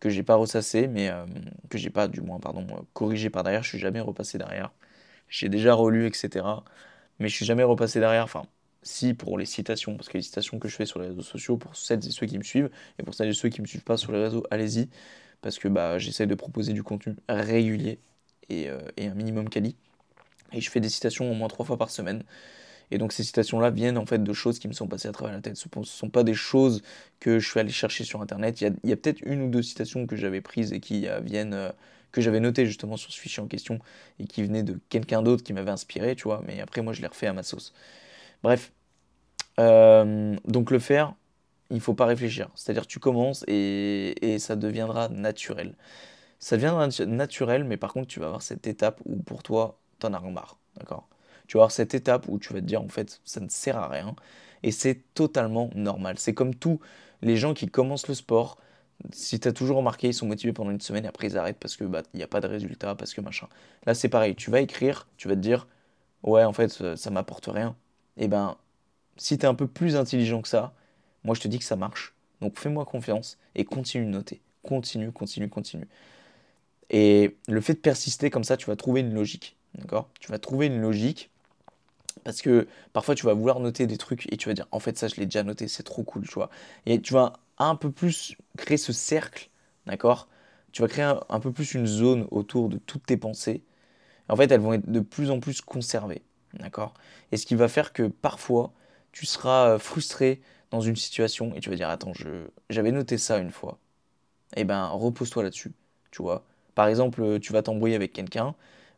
que 0.01 0.11
j'ai 0.11 0.23
pas 0.23 0.37
ressassé, 0.37 0.87
mais 0.89 1.09
euh, 1.11 1.25
que 1.71 1.79
j'ai 1.79 1.91
pas, 1.91 2.09
du 2.09 2.21
moins, 2.21 2.39
pardon, 2.41 2.67
corrigé 2.93 3.31
par 3.31 3.43
derrière. 3.43 3.63
Je 3.63 3.71
suis 3.71 3.79
jamais 3.79 4.01
repassé 4.01 4.39
derrière. 4.39 4.73
J'ai 5.29 5.49
déjà 5.49 5.75
relu, 5.75 6.07
etc. 6.07 6.65
Mais 7.19 7.29
je 7.29 7.37
suis 7.37 7.47
jamais 7.47 7.63
repassé 7.65 8.01
derrière. 8.01 8.25
Enfin, 8.25 8.45
si 8.83 9.15
pour 9.15 9.39
les 9.39 9.47
citations, 9.47 9.97
parce 9.97 10.09
que 10.09 10.19
les 10.19 10.23
citations 10.23 10.59
que 10.59 10.69
je 10.69 10.77
fais 10.77 10.87
sur 10.87 11.01
les 11.01 11.09
réseaux 11.09 11.23
sociaux, 11.23 11.57
pour 11.57 11.77
celles 11.77 12.07
et 12.07 12.11
ceux 12.11 12.27
qui 12.27 12.39
me 12.39 12.43
suivent, 12.45 12.71
et 12.99 13.03
pour 13.03 13.15
celles 13.15 13.31
et 13.31 13.35
ceux 13.35 13.49
qui 13.49 13.63
me 13.63 13.67
suivent 13.67 13.85
pas 13.85 13.97
sur 13.97 14.13
les 14.13 14.23
réseaux, 14.23 14.45
allez-y, 14.51 14.89
parce 15.43 15.59
que 15.59 15.69
bah, 15.69 15.99
j'essaie 15.99 16.27
de 16.27 16.35
proposer 16.35 16.73
du 16.73 16.83
contenu 16.83 17.17
régulier 17.29 18.01
et, 18.51 18.69
euh, 18.71 18.81
un 18.99 19.15
minimum 19.15 19.49
quali. 19.49 19.77
Et 20.53 20.61
je 20.61 20.71
fais 20.71 20.81
des 20.81 20.89
citations 20.89 21.31
au 21.31 21.35
moins 21.35 21.49
trois 21.49 21.67
fois 21.67 21.79
par 21.79 21.91
semaine. 21.91 22.25
Et 22.91 22.99
donc 22.99 23.13
ces 23.13 23.23
citations-là 23.23 23.71
viennent 23.71 23.99
en 23.99 24.07
fait 24.07 24.23
de 24.23 24.33
choses 24.33 24.59
qui 24.59 24.69
me 24.69 24.73
sont 24.73 24.87
passées 24.87 25.09
à 25.09 25.13
travers 25.13 25.35
la 25.35 25.41
tête. 25.41 25.57
Ce 25.57 25.69
ne 25.77 25.85
sont 25.85 26.11
pas 26.11 26.23
des 26.25 26.35
choses 26.35 26.83
que 27.21 27.39
je 27.39 27.49
suis 27.49 27.61
allé 27.61 27.71
chercher 27.71 28.05
sur 28.05 28.21
Internet. 28.23 28.61
Il 28.61 28.75
y 28.85 28.93
a, 28.93 28.97
peut-être 28.97 29.21
une 29.23 29.43
ou 29.43 29.49
deux 29.51 29.63
citations 29.63 30.07
que 30.07 30.17
j'avais 30.17 30.41
prises 30.41 30.73
et 30.73 30.81
qui 30.81 31.09
euh, 31.09 31.21
viennent, 31.21 31.55
euh, 31.55 31.71
que 32.13 32.21
j'avais 32.21 32.41
notées 32.41 32.67
justement 32.67 32.97
sur 32.97 33.13
ce 33.13 33.19
fichier 33.19 33.43
en 33.43 33.47
question 33.47 33.79
et 34.19 34.27
qui 34.27 34.43
venaient 34.43 34.63
de 34.63 34.79
quelqu'un 34.89 35.23
d'autre 35.23 35.43
qui 35.43 35.53
m'avait 35.53 35.71
inspiré, 35.71 36.15
tu 36.17 36.25
vois. 36.25 36.43
Mais 36.47 36.61
après, 36.61 36.83
moi, 36.83 36.93
je 36.93 37.01
les 37.01 37.09
refais 37.09 37.27
à 37.27 37.33
ma 37.33 37.43
sauce. 37.43 37.73
Bref. 38.43 38.73
Euh, 39.61 40.37
donc 40.47 40.71
le 40.71 40.79
faire, 40.81 41.15
il 41.71 41.81
faut 41.81 41.95
pas 41.95 42.07
réfléchir. 42.07 42.51
C'est-à-dire 42.55 42.87
tu 42.87 42.99
commences 43.01 43.45
et, 43.49 44.15
et 44.35 44.39
ça 44.39 44.57
deviendra 44.57 45.09
naturel. 45.09 45.75
Ça 46.39 46.57
deviendra 46.57 46.89
naturel, 47.07 47.65
mais 47.65 47.77
par 47.77 47.93
contre, 47.93 48.09
tu 48.09 48.21
vas 48.21 48.27
avoir 48.27 48.43
cette 48.43 48.67
étape 48.67 49.01
où 49.07 49.17
pour 49.17 49.43
toi, 49.43 49.79
tu 50.01 50.07
en 50.07 50.15
as 50.15 50.21
marre. 50.21 50.59
D'accord? 50.77 51.09
Tu 51.47 51.57
vas 51.57 51.63
avoir 51.63 51.71
cette 51.73 51.95
étape 51.95 52.27
où 52.29 52.39
tu 52.39 52.53
vas 52.53 52.61
te 52.61 52.67
dire 52.67 52.83
en 52.83 52.89
fait 52.89 53.21
ça 53.25 53.41
ne 53.41 53.49
sert 53.49 53.77
à 53.77 53.89
rien 53.89 54.15
et 54.63 54.71
c'est 54.71 55.03
totalement 55.15 55.71
normal. 55.75 56.19
C'est 56.19 56.35
comme 56.35 56.55
tous 56.55 56.81
les 57.23 57.37
gens 57.37 57.55
qui 57.55 57.69
commencent 57.69 58.09
le 58.09 58.15
sport. 58.15 58.59
Si 59.13 59.39
tu 59.41 59.49
as 59.49 59.53
toujours 59.53 59.77
remarqué, 59.79 60.09
ils 60.09 60.15
sont 60.15 60.27
motivés 60.27 60.53
pendant 60.53 60.71
une 60.71 60.81
semaine 60.81 61.05
et 61.05 61.09
après 61.09 61.29
ils 61.29 61.37
arrêtent 61.39 61.59
parce 61.59 61.77
que 61.77 61.85
bah 61.85 62.03
n'y 62.15 62.23
a 62.23 62.27
pas 62.27 62.41
de 62.41 62.47
résultat, 62.47 62.95
parce 62.95 63.13
que 63.15 63.21
machin. 63.21 63.49
Là 63.87 63.95
c'est 63.95 64.09
pareil, 64.09 64.35
tu 64.35 64.51
vas 64.51 64.61
écrire, 64.61 65.09
tu 65.17 65.29
vas 65.29 65.35
te 65.35 65.41
dire 65.41 65.67
ouais 66.23 66.45
en 66.45 66.53
fait 66.53 66.69
ça, 66.97 67.11
m'apporte 67.11 67.47
rien. 67.47 67.77
Et 68.17 68.25
eh 68.25 68.29
ben 68.29 68.57
si 69.17 69.39
tu 69.39 69.45
es 69.45 69.49
un 69.49 69.55
peu 69.55 69.67
plus 69.67 69.97
intelligent 69.97 70.43
que 70.43 70.49
ça, 70.49 70.75
moi 71.25 71.35
je 71.35 71.41
te 71.41 71.49
dis 71.49 71.59
que 71.59 71.65
ça 71.65 71.77
marche. 71.77 72.15
Donc 72.41 72.59
fais-moi 72.59 72.85
confiance 72.87 73.39
et 73.55 73.65
continue 73.65 74.07
de 74.07 74.11
noter. 74.11 74.41
Continue, 74.63 75.13
continue, 75.13 75.49
continue. 75.49 75.89
Et 76.91 77.37
le 77.49 77.61
fait 77.61 77.75
de 77.75 77.79
persister 77.81 78.31
comme 78.31 78.45
ça, 78.45 78.57
tu 78.57 78.67
vas 78.67 78.77
trouver 78.77 79.01
une 79.01 79.15
logique. 79.15 79.57
D'accord? 79.75 80.09
Tu 80.21 80.31
vas 80.31 80.39
trouver 80.39 80.67
une 80.67 80.81
logique 80.81 81.31
parce 82.23 82.43
que 82.43 82.67
parfois 82.93 83.15
tu 83.15 83.27
vas 83.27 83.35
vouloir 83.35 83.61
noter 83.61 83.87
des 83.87 83.99
trucs 83.99 84.33
et 84.33 84.37
tu 84.37 84.49
vas 84.49 84.55
dire 84.55 84.69
en 84.71 84.81
fait 84.81 84.97
ça 84.97 85.09
je 85.09 85.17
l'ai 85.17 85.27
déjà 85.27 85.43
noté, 85.43 85.69
c'est 85.69 85.83
trop 85.83 86.03
cool, 86.03 86.27
tu 86.27 86.35
vois. 86.35 86.51
Et 86.87 87.01
tu 87.01 87.13
vas 87.13 87.35
un 87.59 87.77
peu 87.77 87.91
plus 87.91 88.37
créer 88.57 88.77
ce 88.77 88.93
cercle, 88.93 89.51
d'accord? 89.87 90.29
Tu 90.73 90.83
vas 90.83 90.89
créer 90.89 91.05
un, 91.05 91.41
peu 91.41 91.53
plus 91.53 91.75
une 91.75 91.87
zone 91.87 92.27
autour 92.31 92.69
de 92.69 92.79
toutes 92.79 93.07
tes 93.07 93.17
pensées. 93.17 93.63
En 94.29 94.37
fait, 94.37 94.51
elles 94.51 94.61
vont 94.61 94.73
être 94.75 94.91
de 94.91 95.01
plus 95.01 95.31
en 95.31 95.41
plus 95.41 95.61
conservées, 95.61 96.23
d'accord? 96.55 96.95
Et 97.33 97.37
ce 97.37 97.47
qui 97.47 97.55
va 97.55 97.69
faire 97.69 97.93
que 97.93 98.05
parfois 98.05 98.73
tu 99.13 99.27
seras 99.27 99.75
euh, 99.75 99.79
frustré 99.79 100.41
dans 100.71 100.81
une 100.81 100.97
situation 100.97 101.55
et 101.55 101.61
tu 101.61 101.71
vas 101.71 101.77
dire 101.77 101.89
attends, 101.89 102.13
j'avais 102.71 102.93
noté 102.93 103.19
ça 103.19 103.39
une 103.39 103.53
fois. 103.53 103.79
Eh 104.57 104.65
ben 104.65 104.87
repose-toi 104.89 105.43
là-dessus, 105.45 105.73
tu 106.11 106.23
vois. 106.23 106.45
Par 106.75 106.89
exemple, 106.89 107.41
tu 107.41 107.53
vas 107.53 107.63
t'embrouiller 107.63 107.97
avec 107.97 108.13
quelqu'un 108.13 108.55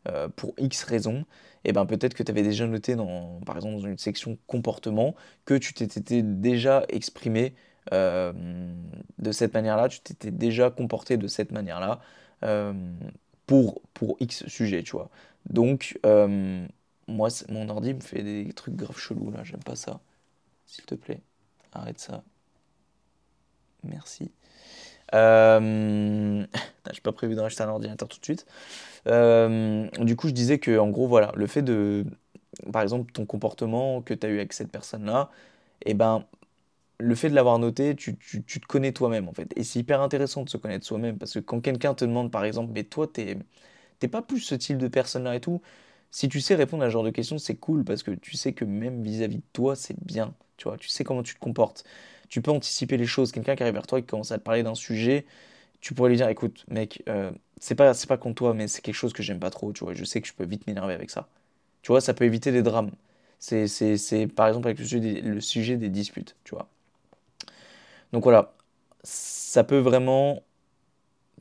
euh, 0.07 0.27
pour 0.29 0.53
X 0.57 0.83
raisons, 0.83 1.25
et 1.63 1.69
eh 1.69 1.73
ben 1.73 1.85
peut-être 1.85 2.13
que 2.13 2.23
tu 2.23 2.31
avais 2.31 2.43
déjà 2.43 2.65
noté 2.67 2.95
dans, 2.95 3.41
par 3.45 3.55
exemple, 3.57 3.75
dans 3.75 3.87
une 3.87 3.97
section 3.97 4.37
comportement 4.47 5.15
que 5.45 5.53
tu 5.55 5.73
t'étais 5.73 6.21
déjà 6.21 6.85
exprimé 6.89 7.53
euh, 7.93 8.31
de 9.17 9.31
cette 9.31 9.53
manière-là, 9.53 9.89
tu 9.89 9.99
t'étais 9.99 10.31
déjà 10.31 10.69
comporté 10.69 11.17
de 11.17 11.27
cette 11.27 11.51
manière-là 11.51 11.99
euh, 12.43 12.73
pour, 13.45 13.81
X 14.19 14.45
sujet, 14.47 14.83
tu 14.83 14.91
vois. 14.91 15.09
Donc, 15.49 15.99
moi, 17.07 17.29
mon 17.49 17.69
ordi 17.69 17.93
me 17.93 18.01
fait 18.01 18.23
des 18.23 18.51
trucs 18.53 18.75
grave 18.75 18.97
chelous 18.97 19.31
là, 19.31 19.43
j'aime 19.43 19.63
pas 19.63 19.75
ça. 19.75 19.99
S'il 20.67 20.85
te 20.85 20.95
plaît, 20.95 21.21
arrête 21.73 21.99
ça. 21.99 22.23
Merci. 23.83 24.31
J'ai 26.93 27.01
pas 27.01 27.11
prévu 27.11 27.35
de 27.35 27.41
racheter 27.41 27.63
un 27.63 27.69
ordinateur 27.69 28.07
tout 28.07 28.19
de 28.19 28.25
suite. 28.25 28.45
Euh, 29.07 29.87
du 29.99 30.15
coup, 30.15 30.27
je 30.27 30.33
disais 30.33 30.59
que, 30.59 30.77
en 30.79 30.89
gros, 30.89 31.07
voilà, 31.07 31.31
le 31.35 31.47
fait 31.47 31.61
de, 31.61 32.05
par 32.73 32.81
exemple, 32.81 33.11
ton 33.11 33.25
comportement 33.25 34.01
que 34.01 34.13
tu 34.13 34.25
as 34.27 34.29
eu 34.29 34.37
avec 34.37 34.53
cette 34.53 34.71
personne-là, 34.71 35.29
et 35.85 35.91
eh 35.91 35.93
ben, 35.93 36.25
le 36.99 37.15
fait 37.15 37.29
de 37.29 37.35
l'avoir 37.35 37.59
noté, 37.59 37.95
tu, 37.95 38.17
te 38.17 38.67
connais 38.67 38.91
toi-même, 38.93 39.27
en 39.29 39.33
fait. 39.33 39.53
Et 39.57 39.63
c'est 39.63 39.79
hyper 39.79 40.01
intéressant 40.01 40.43
de 40.43 40.49
se 40.49 40.57
connaître 40.57 40.85
soi-même, 40.85 41.17
parce 41.17 41.33
que 41.33 41.39
quand 41.39 41.61
quelqu'un 41.61 41.93
te 41.93 42.05
demande, 42.05 42.31
par 42.31 42.45
exemple, 42.45 42.71
mais 42.73 42.83
toi, 42.83 43.07
t'es 43.07 43.37
t'es 43.99 44.07
pas 44.07 44.21
plus 44.21 44.39
ce 44.41 44.55
type 44.55 44.77
de 44.77 44.87
personne-là 44.87 45.35
et 45.35 45.41
tout. 45.41 45.61
Si 46.11 46.29
tu 46.29 46.41
sais 46.41 46.55
répondre 46.55 46.83
à 46.83 46.87
ce 46.87 46.91
genre 46.93 47.03
de 47.03 47.09
questions, 47.09 47.37
c'est 47.37 47.55
cool 47.55 47.83
parce 47.83 48.03
que 48.03 48.11
tu 48.11 48.37
sais 48.37 48.53
que 48.53 48.65
même 48.65 49.03
vis-à-vis 49.03 49.37
de 49.37 49.43
toi, 49.53 49.75
c'est 49.75 49.97
bien. 50.05 50.33
Tu 50.57 50.67
vois, 50.67 50.77
tu 50.77 50.87
sais 50.89 51.03
comment 51.03 51.23
tu 51.23 51.35
te 51.35 51.39
comportes. 51.39 51.83
Tu 52.29 52.41
peux 52.41 52.51
anticiper 52.51 52.97
les 52.97 53.05
choses. 53.05 53.31
Quelqu'un 53.31 53.55
qui 53.55 53.63
arrive 53.63 53.75
vers 53.75 53.87
toi 53.87 53.99
et 53.99 54.01
qui 54.01 54.07
commence 54.07 54.31
à 54.31 54.37
te 54.37 54.43
parler 54.43 54.63
d'un 54.63 54.75
sujet, 54.75 55.25
tu 55.81 55.93
pourrais 55.93 56.09
lui 56.09 56.17
dire 56.17 56.29
écoute, 56.29 56.65
mec, 56.69 57.03
euh, 57.09 57.31
c'est 57.59 57.75
pas, 57.75 57.93
pas 58.07 58.17
contre 58.17 58.35
toi, 58.35 58.53
mais 58.53 58.67
c'est 58.67 58.81
quelque 58.81 58.95
chose 58.95 59.13
que 59.13 59.23
j'aime 59.23 59.39
pas 59.39 59.49
trop. 59.49 59.73
Tu 59.73 59.83
vois, 59.83 59.93
je 59.93 60.03
sais 60.03 60.21
que 60.21 60.27
je 60.27 60.33
peux 60.33 60.45
vite 60.45 60.67
m'énerver 60.67 60.93
avec 60.93 61.09
ça. 61.09 61.27
Tu 61.81 61.91
vois, 61.91 62.01
ça 62.01 62.13
peut 62.13 62.25
éviter 62.25 62.51
des 62.51 62.63
drames. 62.63 62.91
C'est, 63.39 64.27
par 64.35 64.47
exemple 64.47 64.67
avec 64.67 64.79
le 64.79 64.85
sujet, 65.41 65.77
des, 65.77 65.89
disputes. 65.89 66.35
Tu 66.43 66.55
vois. 66.55 66.69
Donc 68.13 68.23
voilà, 68.23 68.53
ça 69.03 69.63
peut 69.63 69.77
vraiment 69.77 70.43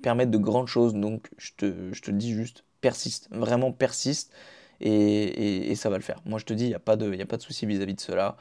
permettre 0.02 0.30
de 0.30 0.38
grandes 0.38 0.68
choses. 0.68 0.94
Donc 0.94 1.30
je 1.38 1.52
te, 1.56 1.92
je 1.92 2.02
te 2.02 2.10
dis 2.10 2.32
juste, 2.32 2.64
persiste. 2.80 3.28
Vraiment 3.30 3.72
persiste 3.72 4.32
et, 4.80 5.74
ça 5.76 5.90
va 5.90 5.96
le 5.96 6.02
faire. 6.02 6.20
Moi, 6.26 6.38
je 6.38 6.44
te 6.44 6.54
dis, 6.54 6.64
il 6.64 6.68
n'y 6.68 6.74
a 6.74 6.78
pas 6.78 6.96
de, 6.96 7.14
y 7.14 7.22
a 7.22 7.26
pas 7.26 7.36
de 7.38 7.42
souci 7.42 7.66
vis-à-vis 7.66 7.94
de 7.94 8.00
cela. 8.00 8.36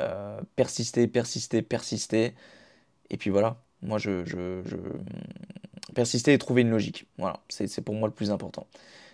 Euh, 0.00 0.40
persister, 0.56 1.08
persister, 1.08 1.62
persister. 1.62 2.34
Et 3.10 3.16
puis 3.16 3.30
voilà, 3.30 3.62
moi, 3.82 3.98
je, 3.98 4.24
je, 4.24 4.66
persister 5.94 6.32
et 6.32 6.38
trouver 6.38 6.62
une 6.62 6.70
logique. 6.70 7.06
Voilà, 7.18 7.40
c'est 7.48 7.80
pour 7.82 7.94
moi 7.94 8.08
le 8.08 8.14
plus 8.14 8.30
important. 8.30 8.66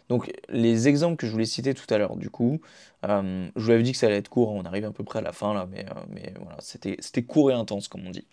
Donc, 0.08 0.30
les 0.50 0.88
exemples 0.88 1.16
que 1.16 1.26
je 1.26 1.32
voulais 1.32 1.46
citer 1.46 1.72
tout 1.72 1.86
à 1.92 1.98
l'heure, 1.98 2.16
du 2.16 2.28
coup, 2.28 2.60
euh, 3.06 3.48
je 3.56 3.62
vous 3.62 3.70
avais 3.70 3.82
dit 3.82 3.92
que 3.92 3.98
ça 3.98 4.06
allait 4.06 4.18
être 4.18 4.28
court, 4.28 4.50
on 4.50 4.64
arrive 4.64 4.84
à 4.84 4.90
peu 4.92 5.02
près 5.02 5.20
à 5.20 5.22
la 5.22 5.32
fin 5.32 5.54
là, 5.54 5.66
mais, 5.70 5.86
euh, 5.88 6.30
voilà, 6.40 6.58
c'était 6.60 7.22
court 7.22 7.50
et 7.50 7.54
intense, 7.54 7.88
comme 7.88 8.06
on 8.06 8.10
dit. 8.10 8.26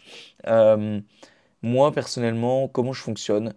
moi, 1.61 1.91
personnellement, 1.91 2.67
comment 2.67 2.93
je 2.93 3.01
fonctionne 3.01 3.53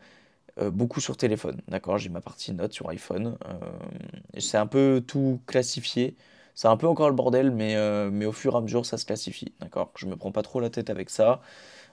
euh, 0.60 0.70
beaucoup 0.70 1.00
sur 1.00 1.16
téléphone. 1.16 1.60
D'accord, 1.68 1.98
j'ai 1.98 2.08
ma 2.10 2.20
partie 2.20 2.52
notes 2.52 2.72
sur 2.72 2.88
iPhone. 2.88 3.36
Euh, 3.46 4.38
c'est 4.38 4.56
un 4.56 4.66
peu 4.66 5.02
tout 5.06 5.40
classifié. 5.46 6.16
C'est 6.54 6.68
un 6.68 6.76
peu 6.76 6.86
encore 6.86 7.08
le 7.08 7.14
bordel, 7.16 7.50
mais, 7.50 7.74
euh, 7.76 8.10
mais 8.12 8.24
au 8.26 8.32
fur 8.32 8.54
et 8.54 8.58
à 8.58 8.60
mesure, 8.60 8.86
ça 8.86 8.96
se 8.96 9.04
classifie. 9.04 9.52
D'accord, 9.60 9.92
je 9.96 10.06
me 10.06 10.16
prends 10.16 10.30
pas 10.30 10.42
trop 10.42 10.60
la 10.60 10.70
tête 10.70 10.90
avec 10.90 11.10
ça. 11.10 11.40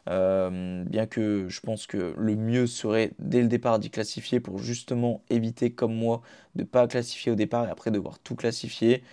Bien 0.07 1.05
que 1.07 1.47
je 1.49 1.59
pense 1.61 1.87
que 1.87 2.13
le 2.17 2.35
mieux 2.35 2.67
serait 2.67 3.11
dès 3.19 3.41
le 3.41 3.47
départ 3.47 3.79
d'y 3.79 3.89
classifier 3.91 4.39
pour 4.39 4.59
justement 4.59 5.23
éviter, 5.29 5.71
comme 5.71 5.93
moi, 5.95 6.21
de 6.55 6.63
pas 6.63 6.87
classifier 6.87 7.31
au 7.31 7.35
départ 7.35 7.67
et 7.67 7.71
après 7.71 7.91
devoir 7.91 8.19
tout 8.19 8.35
classifier. 8.35 9.03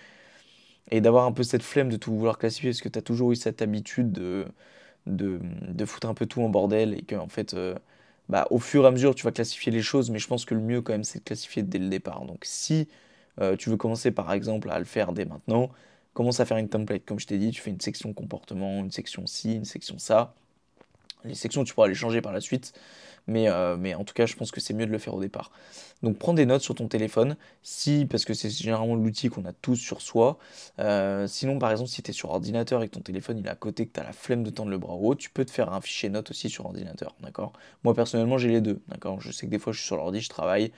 Et 0.91 1.01
d'avoir 1.01 1.27
un 1.27 1.33
peu 1.33 1.43
cette 1.43 1.63
flemme 1.63 1.91
de 1.91 1.97
tout 1.97 2.15
vouloir 2.15 2.39
classifier 2.39 2.71
parce 2.71 2.81
que 2.81 2.89
tu 2.89 2.99
as 2.99 3.03
toujours 3.03 3.33
eu 3.33 3.37
cette 3.37 3.61
habitude 3.63 4.11
de, 4.13 4.47
de, 5.07 5.41
de, 5.69 5.85
foutre 5.85 6.09
un 6.09 6.15
peu 6.15 6.27
tout 6.27 6.43
en 6.43 6.49
bordel 6.49 6.95
et 6.95 7.03
que 7.03 7.17
en 7.17 7.29
fait 7.29 7.55
bah, 8.29 8.47
au 8.51 8.59
fur 8.59 8.85
et 8.85 8.87
à 8.89 8.91
mesure, 8.91 9.15
tu 9.15 9.25
vas 9.25 9.33
classifier 9.33 9.73
les 9.73 9.83
choses, 9.83 10.11
mais 10.11 10.19
je 10.19 10.27
pense 10.29 10.45
que 10.45 10.55
le 10.55 10.61
mieux 10.61 10.83
quand 10.83 10.93
même, 10.93 11.05
c'est 11.05 11.21
de 11.21 11.25
classifier 11.25 11.63
dès 11.63 11.79
le 11.79 11.89
départ. 11.89 12.25
Donc 12.27 12.41
si 12.45 12.89
euh, 13.41 13.57
tu 13.57 13.71
veux 13.71 13.77
commencer 13.77 14.11
par 14.11 14.33
exemple 14.33 14.71
à 14.71 14.79
le 14.79 14.85
faire 14.85 15.13
dès 15.13 15.25
maintenant, 15.25 15.71
commence 16.15 16.41
à 16.41 16.45
faire 16.47 16.59
une 16.59 16.69
template. 16.69 17.05
Comme 17.07 17.19
je 17.21 17.27
t'ai 17.27 17.39
dit, 17.39 17.51
tu 17.53 17.61
fais 17.63 17.71
une 17.71 17.81
section 17.81 18.13
comportement, 18.13 18.81
une 18.81 18.91
section 18.91 19.27
ci, 19.27 19.55
une 19.57 19.65
section 19.65 19.99
ça. 19.99 20.35
Les 21.25 21.35
sections, 21.35 21.65
tu 21.65 21.75
pourras 21.75 21.89
les 21.89 21.95
changer 21.95 22.21
par 22.21 22.33
la 22.33 22.41
suite. 22.41 22.73
Mais, 23.29 23.51
euh, 23.51 23.77
mais 23.77 23.95
en 23.95 24.05
tout 24.05 24.15
cas, 24.15 24.25
je 24.25 24.35
pense 24.35 24.51
que 24.51 24.61
c'est 24.61 24.73
mieux 24.73 24.87
de 24.87 24.91
le 24.91 24.99
faire 24.99 25.15
au 25.15 25.21
départ. 25.21 25.51
Donc 26.03 26.17
prends 26.17 26.33
des 26.33 26.47
notes 26.47 26.63
sur 26.63 26.75
ton 26.75 26.89
téléphone, 26.89 27.37
si, 27.63 28.07
parce 28.07 28.25
que 28.25 28.33
c'est 28.33 28.49
généralement 28.49 28.95
l'outil 28.95 29.29
qu'on 29.29 29.45
a 29.45 29.53
tous 29.53 29.77
sur 29.77 30.01
soi. 30.01 30.39
Euh, 30.79 31.27
sinon, 31.27 31.59
par 31.59 31.71
exemple, 31.71 31.91
si 31.91 32.03
tu 32.03 32.11
es 32.11 32.15
sur 32.15 32.31
ordinateur 32.31 32.83
et 32.83 32.89
que 32.89 32.95
ton 32.95 33.01
téléphone 33.01 33.39
il 33.39 33.47
est 33.47 33.51
à 33.51 33.55
côté, 33.55 33.87
que 33.87 33.93
tu 33.93 34.01
as 34.01 34.05
la 34.05 34.13
flemme 34.13 34.43
de 34.45 34.51
tendre 34.51 34.71
le 34.71 34.79
bras 34.79 34.95
haut, 34.95 35.15
tu 35.15 35.29
peux 35.29 35.45
te 35.45 35.51
faire 35.51 35.71
un 35.73 35.83
fichier 35.83 36.09
notes 36.09 36.31
aussi 36.31 36.49
sur 36.49 36.65
ordinateur. 36.65 37.17
D'accord? 37.21 37.53
Moi, 37.85 37.95
personnellement, 37.95 38.39
j'ai 38.39 38.49
les 38.49 38.63
deux. 38.63 38.81
D'accord? 38.89 39.21
Je 39.21 39.31
sais 39.31 39.45
que 39.45 39.51
des 39.51 39.59
fois, 39.59 39.75
je 39.75 39.79
suis 39.79 39.87
sur 39.87 39.97
l'ordi, 39.97 40.21
je 40.21 40.31
travaille. 40.31 40.73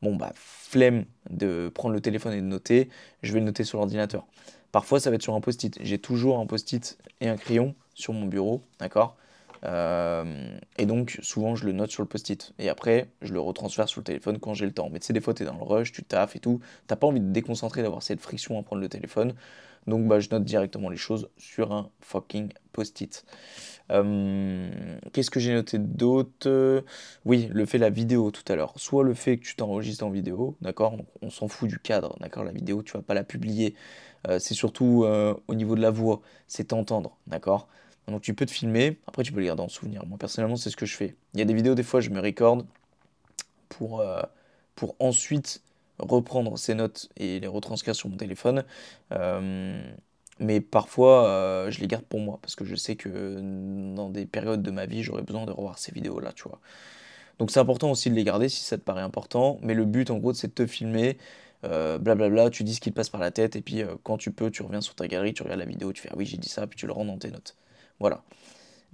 Bon, 0.00 0.16
bah, 0.16 0.32
flemme 0.34 1.04
de 1.30 1.70
prendre 1.72 1.94
le 1.94 2.00
téléphone 2.00 2.32
et 2.32 2.40
de 2.40 2.46
noter, 2.46 2.88
je 3.22 3.32
vais 3.32 3.38
le 3.38 3.46
noter 3.46 3.62
sur 3.62 3.78
l'ordinateur. 3.78 4.26
Parfois, 4.72 4.98
ça 4.98 5.10
va 5.10 5.16
être 5.16 5.22
sur 5.22 5.34
un 5.34 5.40
post-it. 5.40 5.78
J'ai 5.80 5.98
toujours 5.98 6.40
un 6.40 6.46
post-it 6.46 6.98
et 7.20 7.28
un 7.28 7.36
crayon 7.36 7.76
sur 7.94 8.12
mon 8.12 8.26
bureau, 8.26 8.62
d'accord? 8.80 9.16
Euh, 9.64 10.58
et 10.78 10.86
donc, 10.86 11.18
souvent, 11.22 11.54
je 11.54 11.66
le 11.66 11.72
note 11.72 11.90
sur 11.90 12.02
le 12.02 12.08
post-it. 12.08 12.52
Et 12.58 12.68
après, 12.68 13.10
je 13.22 13.32
le 13.32 13.40
retransfère 13.40 13.88
sur 13.88 14.00
le 14.00 14.04
téléphone 14.04 14.38
quand 14.38 14.54
j'ai 14.54 14.66
le 14.66 14.72
temps. 14.72 14.88
Mais 14.90 14.98
tu 14.98 15.06
sais, 15.06 15.12
des 15.12 15.20
fois, 15.20 15.34
tu 15.34 15.42
es 15.42 15.46
dans 15.46 15.56
le 15.56 15.62
rush, 15.62 15.92
tu 15.92 16.02
taffes 16.02 16.36
et 16.36 16.40
tout. 16.40 16.60
T'as 16.86 16.96
pas 16.96 17.06
envie 17.06 17.20
de 17.20 17.30
déconcentrer, 17.30 17.82
d'avoir 17.82 18.02
cette 18.02 18.20
friction 18.20 18.58
à 18.58 18.62
prendre 18.62 18.82
le 18.82 18.88
téléphone. 18.88 19.34
Donc, 19.86 20.06
bah, 20.06 20.20
je 20.20 20.28
note 20.30 20.44
directement 20.44 20.90
les 20.90 20.96
choses 20.96 21.28
sur 21.36 21.72
un 21.72 21.90
fucking 22.00 22.52
post-it. 22.72 23.24
Euh, 23.90 24.70
qu'est-ce 25.12 25.30
que 25.30 25.40
j'ai 25.40 25.52
noté 25.52 25.78
d'autre? 25.78 26.84
Oui, 27.24 27.48
le 27.52 27.66
fait 27.66 27.78
de 27.78 27.82
la 27.82 27.90
vidéo 27.90 28.30
tout 28.30 28.44
à 28.50 28.56
l'heure. 28.56 28.74
Soit 28.76 29.04
le 29.04 29.14
fait 29.14 29.38
que 29.38 29.44
tu 29.44 29.56
t'enregistres 29.56 30.04
en 30.04 30.10
vidéo, 30.10 30.56
d'accord? 30.60 30.96
On 31.20 31.30
s'en 31.30 31.48
fout 31.48 31.68
du 31.68 31.78
cadre, 31.78 32.16
d'accord? 32.20 32.44
La 32.44 32.52
vidéo, 32.52 32.82
tu 32.82 32.92
vas 32.92 33.02
pas 33.02 33.14
la 33.14 33.24
publier. 33.24 33.74
Euh, 34.28 34.38
c'est 34.38 34.54
surtout 34.54 35.04
au 35.48 35.54
niveau 35.54 35.74
de 35.74 35.82
la 35.82 35.90
voix, 35.90 36.20
c'est 36.46 36.68
t'entendre, 36.68 37.16
d'accord? 37.26 37.68
Donc 38.08 38.22
tu 38.22 38.34
peux 38.34 38.46
te 38.46 38.50
filmer, 38.50 38.98
après 39.06 39.22
tu 39.22 39.32
peux 39.32 39.40
le 39.40 39.46
garder 39.46 39.62
en 39.62 39.68
souvenir. 39.68 40.04
Moi 40.06 40.18
personnellement 40.18 40.56
c'est 40.56 40.70
ce 40.70 40.76
que 40.76 40.86
je 40.86 40.96
fais. 40.96 41.14
Il 41.34 41.40
y 41.40 41.42
a 41.42 41.44
des 41.44 41.54
vidéos 41.54 41.74
des 41.74 41.82
fois 41.82 42.00
je 42.00 42.10
me 42.10 42.20
recorde 42.20 42.66
pour, 43.68 44.00
euh, 44.00 44.22
pour 44.74 44.96
ensuite 44.98 45.62
reprendre 45.98 46.58
ces 46.58 46.74
notes 46.74 47.08
et 47.16 47.40
les 47.40 47.46
retranscrire 47.46 47.94
sur 47.94 48.08
mon 48.08 48.16
téléphone. 48.16 48.64
Euh, 49.12 49.82
mais 50.40 50.60
parfois 50.60 51.28
euh, 51.28 51.70
je 51.70 51.80
les 51.80 51.86
garde 51.86 52.04
pour 52.04 52.20
moi 52.20 52.38
parce 52.42 52.56
que 52.56 52.64
je 52.64 52.74
sais 52.74 52.96
que 52.96 53.38
dans 53.94 54.10
des 54.10 54.26
périodes 54.26 54.62
de 54.62 54.70
ma 54.70 54.86
vie 54.86 55.02
j'aurais 55.02 55.22
besoin 55.22 55.46
de 55.46 55.52
revoir 55.52 55.78
ces 55.78 55.92
vidéos 55.92 56.18
là, 56.18 56.32
tu 56.32 56.44
vois. 56.44 56.60
Donc 57.38 57.50
c'est 57.50 57.60
important 57.60 57.90
aussi 57.90 58.10
de 58.10 58.14
les 58.14 58.24
garder 58.24 58.48
si 58.48 58.62
ça 58.62 58.76
te 58.76 58.82
paraît 58.82 59.02
important. 59.02 59.58
Mais 59.62 59.74
le 59.74 59.84
but 59.84 60.10
en 60.10 60.18
gros 60.18 60.34
c'est 60.34 60.48
de 60.48 60.52
te 60.52 60.66
filmer. 60.66 61.18
blablabla, 61.62 62.50
tu 62.50 62.64
dis 62.64 62.74
ce 62.74 62.80
qui 62.80 62.90
te 62.90 62.96
passe 62.96 63.10
par 63.10 63.20
la 63.20 63.30
tête, 63.30 63.54
et 63.56 63.62
puis 63.62 63.82
quand 64.02 64.18
tu 64.18 64.32
peux, 64.32 64.50
tu 64.50 64.62
reviens 64.62 64.80
sur 64.80 64.94
ta 64.96 65.06
galerie, 65.06 65.34
tu 65.34 65.44
regardes 65.44 65.60
la 65.60 65.66
vidéo, 65.66 65.92
tu 65.92 66.02
fais 66.02 66.08
ah 66.10 66.16
oui, 66.16 66.26
j'ai 66.26 66.36
dit 66.36 66.48
ça, 66.48 66.66
puis 66.66 66.76
tu 66.76 66.86
le 66.86 66.92
rends 66.92 67.04
dans 67.04 67.18
tes 67.18 67.30
notes. 67.30 67.56
Voilà. 68.00 68.22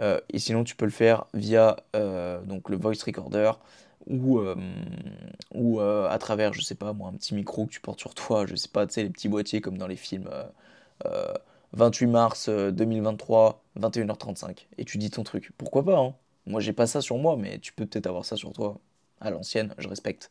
Euh, 0.00 0.20
et 0.30 0.38
sinon, 0.38 0.64
tu 0.64 0.76
peux 0.76 0.84
le 0.84 0.90
faire 0.90 1.26
via 1.34 1.76
euh, 1.96 2.40
donc 2.42 2.68
le 2.68 2.76
voice 2.76 3.02
recorder 3.04 3.52
ou, 4.06 4.38
euh, 4.38 4.56
ou 5.54 5.80
à 5.80 6.16
travers, 6.18 6.52
je 6.54 6.62
sais 6.62 6.74
pas 6.74 6.92
moi, 6.92 7.08
un 7.10 7.12
petit 7.12 7.34
micro 7.34 7.66
que 7.66 7.72
tu 7.72 7.80
portes 7.80 8.00
sur 8.00 8.14
toi, 8.14 8.46
je 8.46 8.54
sais 8.54 8.68
pas, 8.68 8.86
tu 8.86 8.94
sais, 8.94 9.02
les 9.02 9.10
petits 9.10 9.28
boîtiers 9.28 9.60
comme 9.60 9.76
dans 9.76 9.86
les 9.86 9.96
films 9.96 10.30
28 11.72 12.06
mars 12.06 12.48
2023, 12.48 13.62
21h35, 13.76 14.66
et 14.78 14.84
tu 14.84 14.98
dis 14.98 15.10
ton 15.10 15.24
truc. 15.24 15.52
Pourquoi 15.58 15.84
pas, 15.84 15.98
hein? 15.98 16.14
Moi, 16.46 16.60
j'ai 16.60 16.72
pas 16.72 16.86
ça 16.86 17.02
sur 17.02 17.18
moi, 17.18 17.36
mais 17.36 17.58
tu 17.58 17.72
peux 17.74 17.84
peut-être 17.86 18.06
avoir 18.06 18.24
ça 18.24 18.36
sur 18.36 18.52
toi. 18.52 18.78
À 19.20 19.30
l'ancienne, 19.30 19.74
je 19.78 19.88
respecte. 19.88 20.30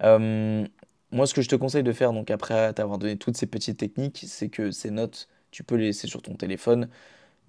moi, 0.00 1.26
ce 1.26 1.34
que 1.34 1.42
je 1.42 1.48
te 1.48 1.56
conseille 1.56 1.82
de 1.84 1.92
faire, 1.92 2.12
donc 2.12 2.30
après 2.30 2.72
t'avoir 2.74 2.98
donné 2.98 3.16
toutes 3.16 3.36
ces 3.36 3.46
petites 3.46 3.78
techniques, 3.78 4.24
c'est 4.26 4.48
que 4.48 4.70
ces 4.70 4.90
notes, 4.90 5.28
tu 5.50 5.62
peux 5.64 5.76
les 5.76 5.86
laisser 5.86 6.06
sur 6.08 6.22
ton 6.22 6.34
téléphone. 6.34 6.88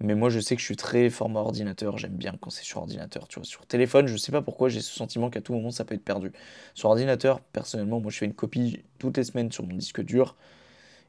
Mais 0.02 0.14
moi, 0.14 0.30
je 0.30 0.40
sais 0.40 0.56
que 0.56 0.60
je 0.60 0.66
suis 0.66 0.76
très 0.76 1.10
format 1.10 1.40
ordinateur. 1.40 1.98
J'aime 1.98 2.16
bien 2.16 2.34
quand 2.40 2.50
c'est 2.50 2.64
sur 2.64 2.78
ordinateur. 2.78 3.28
Tu 3.28 3.38
vois, 3.38 3.44
sur 3.44 3.66
téléphone, 3.66 4.06
je 4.06 4.16
sais 4.16 4.32
pas 4.32 4.40
pourquoi 4.40 4.70
j'ai 4.70 4.80
ce 4.80 4.94
sentiment 4.94 5.28
qu'à 5.28 5.42
tout 5.42 5.52
moment, 5.52 5.70
ça 5.70 5.84
peut 5.84 5.94
être 5.94 6.04
perdu. 6.04 6.32
Sur 6.74 6.88
ordinateur, 6.88 7.40
personnellement, 7.40 8.00
moi, 8.00 8.10
je 8.10 8.18
fais 8.18 8.26
une 8.26 8.34
copie 8.34 8.82
toutes 8.98 9.18
les 9.18 9.24
semaines 9.24 9.52
sur 9.52 9.66
mon 9.66 9.74
disque 9.74 10.02
dur. 10.02 10.36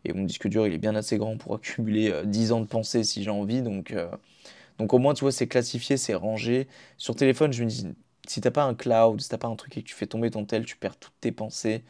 Et 0.06 0.14
mon 0.14 0.24
disque 0.24 0.48
dur, 0.50 0.68
il 0.68 0.74
est 0.74 0.78
bien 0.78 0.96
assez 0.96 1.18
grand 1.18 1.38
pour 1.38 1.56
accumuler 1.56 2.14
10 2.26 2.52
euh, 2.52 2.56
ans 2.56 2.62
de 2.62 2.66
pensée 2.66 3.04
si 3.04 3.24
j'ai 3.24 3.30
envie. 3.30 3.62
Donc, 3.62 3.92
euh, 3.92 4.10
donc 4.80 4.94
au 4.94 5.00
moins, 5.00 5.14
tu 5.14 5.22
vois, 5.22 5.32
c'est 5.32 5.48
classifié, 5.48 5.98
c'est 5.98 6.16
rangé. 6.16 6.68
Sur 6.98 7.16
téléphone, 7.16 7.54
je 7.54 7.64
me 7.64 7.70
dis, 7.70 7.88
si 8.28 8.42
t'as 8.42 8.52
pas 8.52 8.64
un 8.64 8.76
cloud, 8.76 9.22
si 9.22 9.30
t'as 9.30 9.38
pas 9.38 9.48
un 9.48 9.56
truc 9.56 9.78
et 9.78 9.84
que 9.84 9.88
tu 9.88 9.96
fais 9.96 10.08
tomber 10.08 10.32
ton 10.32 10.46
tel, 10.46 10.66
tu 10.66 10.76
perds 10.78 10.98
toutes 10.98 11.14
tes 11.22 11.32
pensées. 11.32 11.84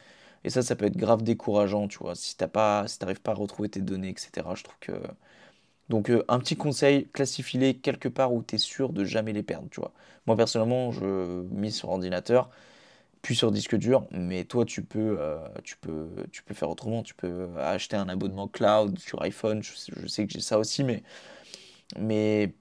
Et 0.44 0.50
ça, 0.50 0.62
ça 0.62 0.76
peut 0.76 0.86
être 0.86 0.96
grave 0.96 1.22
décourageant, 1.22 1.88
tu 1.88 1.98
vois. 1.98 2.14
Si 2.14 2.36
t'as 2.36 2.48
pas, 2.48 2.86
si 2.88 2.98
t'arrives 2.98 3.22
pas 3.22 3.32
à 3.32 3.34
retrouver 3.34 3.68
tes 3.68 3.80
données, 3.80 4.08
etc. 4.10 4.30
Je 4.54 4.64
trouve 4.64 4.78
que 4.80 4.92
donc 5.88 6.10
euh, 6.10 6.24
un 6.28 6.38
petit 6.38 6.56
conseil, 6.56 7.08
classifie-les 7.12 7.74
quelque 7.74 8.08
part 8.08 8.32
où 8.32 8.42
tu 8.42 8.56
es 8.56 8.58
sûr 8.58 8.92
de 8.92 9.04
jamais 9.04 9.32
les 9.32 9.42
perdre, 9.42 9.68
tu 9.70 9.80
vois. 9.80 9.92
Moi 10.26 10.36
personnellement, 10.36 10.92
je 10.92 11.42
mise 11.50 11.76
sur 11.76 11.90
ordinateur, 11.90 12.50
puis 13.22 13.36
sur 13.36 13.52
disque 13.52 13.76
dur, 13.76 14.06
mais 14.12 14.44
toi 14.44 14.64
tu 14.64 14.82
peux, 14.82 15.16
euh, 15.20 15.38
tu 15.64 15.76
peux, 15.78 16.08
faire 16.54 16.70
autrement, 16.70 17.02
tu 17.02 17.14
peux 17.14 17.48
acheter 17.58 17.96
un 17.96 18.08
abonnement 18.08 18.48
cloud 18.48 18.98
sur 18.98 19.22
iPhone, 19.22 19.62
je 19.62 20.06
sais, 20.08 20.26
que 20.26 20.32
j'ai 20.32 20.40
ça 20.40 20.58
aussi, 20.58 20.84
mais, 20.84 21.02
mais, 21.98 22.54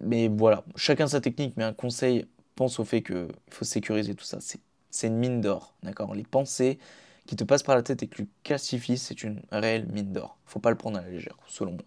mais 0.00 0.28
voilà, 0.28 0.64
chacun 0.76 1.08
sa 1.08 1.20
technique, 1.20 1.54
mais 1.56 1.64
un 1.64 1.72
conseil, 1.74 2.26
pense 2.56 2.80
au 2.80 2.84
fait 2.84 3.02
qu'il 3.02 3.28
faut 3.50 3.64
sécuriser 3.64 4.14
tout 4.14 4.24
ça, 4.24 4.38
c'est 4.90 5.06
une 5.06 5.16
mine 5.16 5.40
d'or, 5.40 5.74
d'accord? 5.82 6.14
Les 6.14 6.24
pensées 6.24 6.78
qui 7.26 7.36
te 7.36 7.44
passent 7.44 7.62
par 7.62 7.76
la 7.76 7.82
tête 7.82 8.02
et 8.02 8.08
que 8.08 8.16
tu 8.16 8.28
classifies, 8.42 8.98
c'est 8.98 9.22
une 9.22 9.42
réelle 9.52 9.86
mine 9.92 10.12
d'or. 10.12 10.38
Faut 10.46 10.60
pas 10.60 10.70
le 10.70 10.76
prendre 10.76 10.98
à 10.98 11.02
la 11.02 11.10
légère, 11.10 11.36
selon 11.46 11.72
moi. 11.72 11.82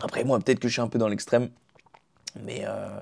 Après, 0.00 0.24
moi, 0.24 0.38
peut-être 0.40 0.60
que 0.60 0.68
je 0.68 0.74
suis 0.74 0.82
un 0.82 0.88
peu 0.88 0.98
dans 0.98 1.08
l'extrême, 1.08 1.50
mais, 2.42 2.64
euh, 2.66 3.00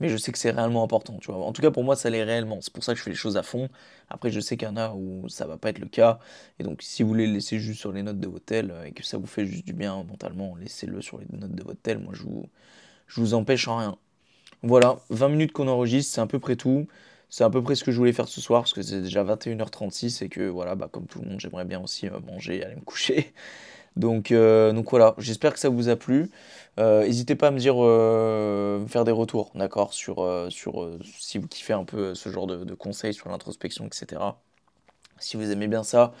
je 0.00 0.16
sais 0.16 0.32
que 0.32 0.38
c'est 0.38 0.50
réellement 0.50 0.82
important. 0.82 1.18
En 1.28 1.52
tout 1.52 1.62
cas, 1.62 1.70
pour 1.70 1.84
moi, 1.84 1.94
ça 1.96 2.10
l'est 2.10 2.24
réellement. 2.24 2.60
C'est 2.60 2.72
pour 2.72 2.82
ça 2.84 2.92
que 2.92 2.98
je 2.98 3.04
fais 3.04 3.10
les 3.10 3.16
choses 3.16 3.36
à 3.36 3.42
fond. 3.44 3.68
Après, 4.10 4.30
je 4.30 4.40
sais 4.40 4.56
qu'il 4.56 4.66
y 4.66 4.70
en 4.70 4.76
a 4.76 4.90
où 4.94 5.28
ça 5.28 5.46
va 5.46 5.56
pas 5.56 5.70
être 5.70 5.78
le 5.78 5.86
cas. 5.86 6.18
Et 6.58 6.64
donc, 6.64 6.82
si 6.82 7.02
vous 7.02 7.08
voulez 7.10 7.26
le 7.26 7.34
laisser 7.34 7.58
juste 7.60 7.80
sur 7.80 7.92
les 7.92 8.02
notes 8.02 8.18
de 8.18 8.28
votre 8.28 8.44
tel 8.44 8.70
euh, 8.72 8.84
et 8.84 8.92
que 8.92 9.04
ça 9.04 9.18
vous 9.18 9.26
fait 9.26 9.46
juste 9.46 9.64
du 9.64 9.72
bien 9.74 10.02
mentalement, 10.04 10.56
laissez-le 10.56 11.00
sur 11.02 11.18
les 11.18 11.26
notes 11.32 11.54
de 11.54 11.62
votre 11.62 11.80
tel. 11.80 11.98
Moi, 11.98 12.12
je 12.14 12.22
vous, 12.24 12.48
je 13.06 13.20
vous 13.20 13.34
empêche 13.34 13.68
en 13.68 13.78
rien. 13.78 13.98
Voilà, 14.62 14.98
20 15.10 15.28
minutes 15.30 15.52
qu'on 15.52 15.68
enregistre, 15.68 16.14
c'est 16.14 16.20
à 16.20 16.26
peu 16.26 16.38
près 16.40 16.56
tout. 16.56 16.86
C'est 17.30 17.44
à 17.44 17.50
peu 17.50 17.62
près 17.62 17.74
ce 17.74 17.84
que 17.84 17.92
je 17.92 17.96
voulais 17.98 18.12
faire 18.12 18.28
ce 18.28 18.40
soir 18.40 18.62
parce 18.62 18.74
que 18.74 18.82
c'est 18.82 19.00
déjà 19.02 19.24
21h36 19.24 20.22
et 20.24 20.28
que 20.28 20.42
voilà, 20.48 20.74
bah, 20.74 20.88
comme 20.92 21.06
tout 21.06 21.20
le 21.22 21.28
monde, 21.30 21.40
j'aimerais 21.40 21.64
bien 21.64 21.80
aussi 21.80 22.06
euh, 22.08 22.20
manger 22.20 22.58
et 22.58 22.64
aller 22.64 22.76
me 22.76 22.82
coucher. 22.82 23.32
Donc, 23.96 24.32
euh, 24.32 24.72
donc 24.72 24.90
voilà, 24.90 25.14
j'espère 25.18 25.52
que 25.52 25.58
ça 25.58 25.68
vous 25.68 25.88
a 25.88 25.96
plu. 25.96 26.30
Euh, 26.78 27.04
n'hésitez 27.04 27.34
pas 27.34 27.48
à 27.48 27.50
me 27.50 27.58
dire, 27.58 27.76
me 27.76 28.86
faire 28.88 29.04
des 29.04 29.12
retours, 29.12 29.50
d'accord, 29.54 29.92
sur, 29.92 30.26
si 30.50 31.38
vous 31.38 31.48
kiffez 31.48 31.72
un 31.72 31.84
peu 31.84 32.14
ce 32.14 32.28
genre 32.30 32.46
de, 32.46 32.74
conseils 32.74 33.14
sur 33.14 33.28
l'introspection, 33.28 33.86
etc. 33.86 34.20
Si 35.18 35.36
vous 35.36 35.50
aimez 35.50 35.68
bien 35.68 35.82
ça. 35.82 36.12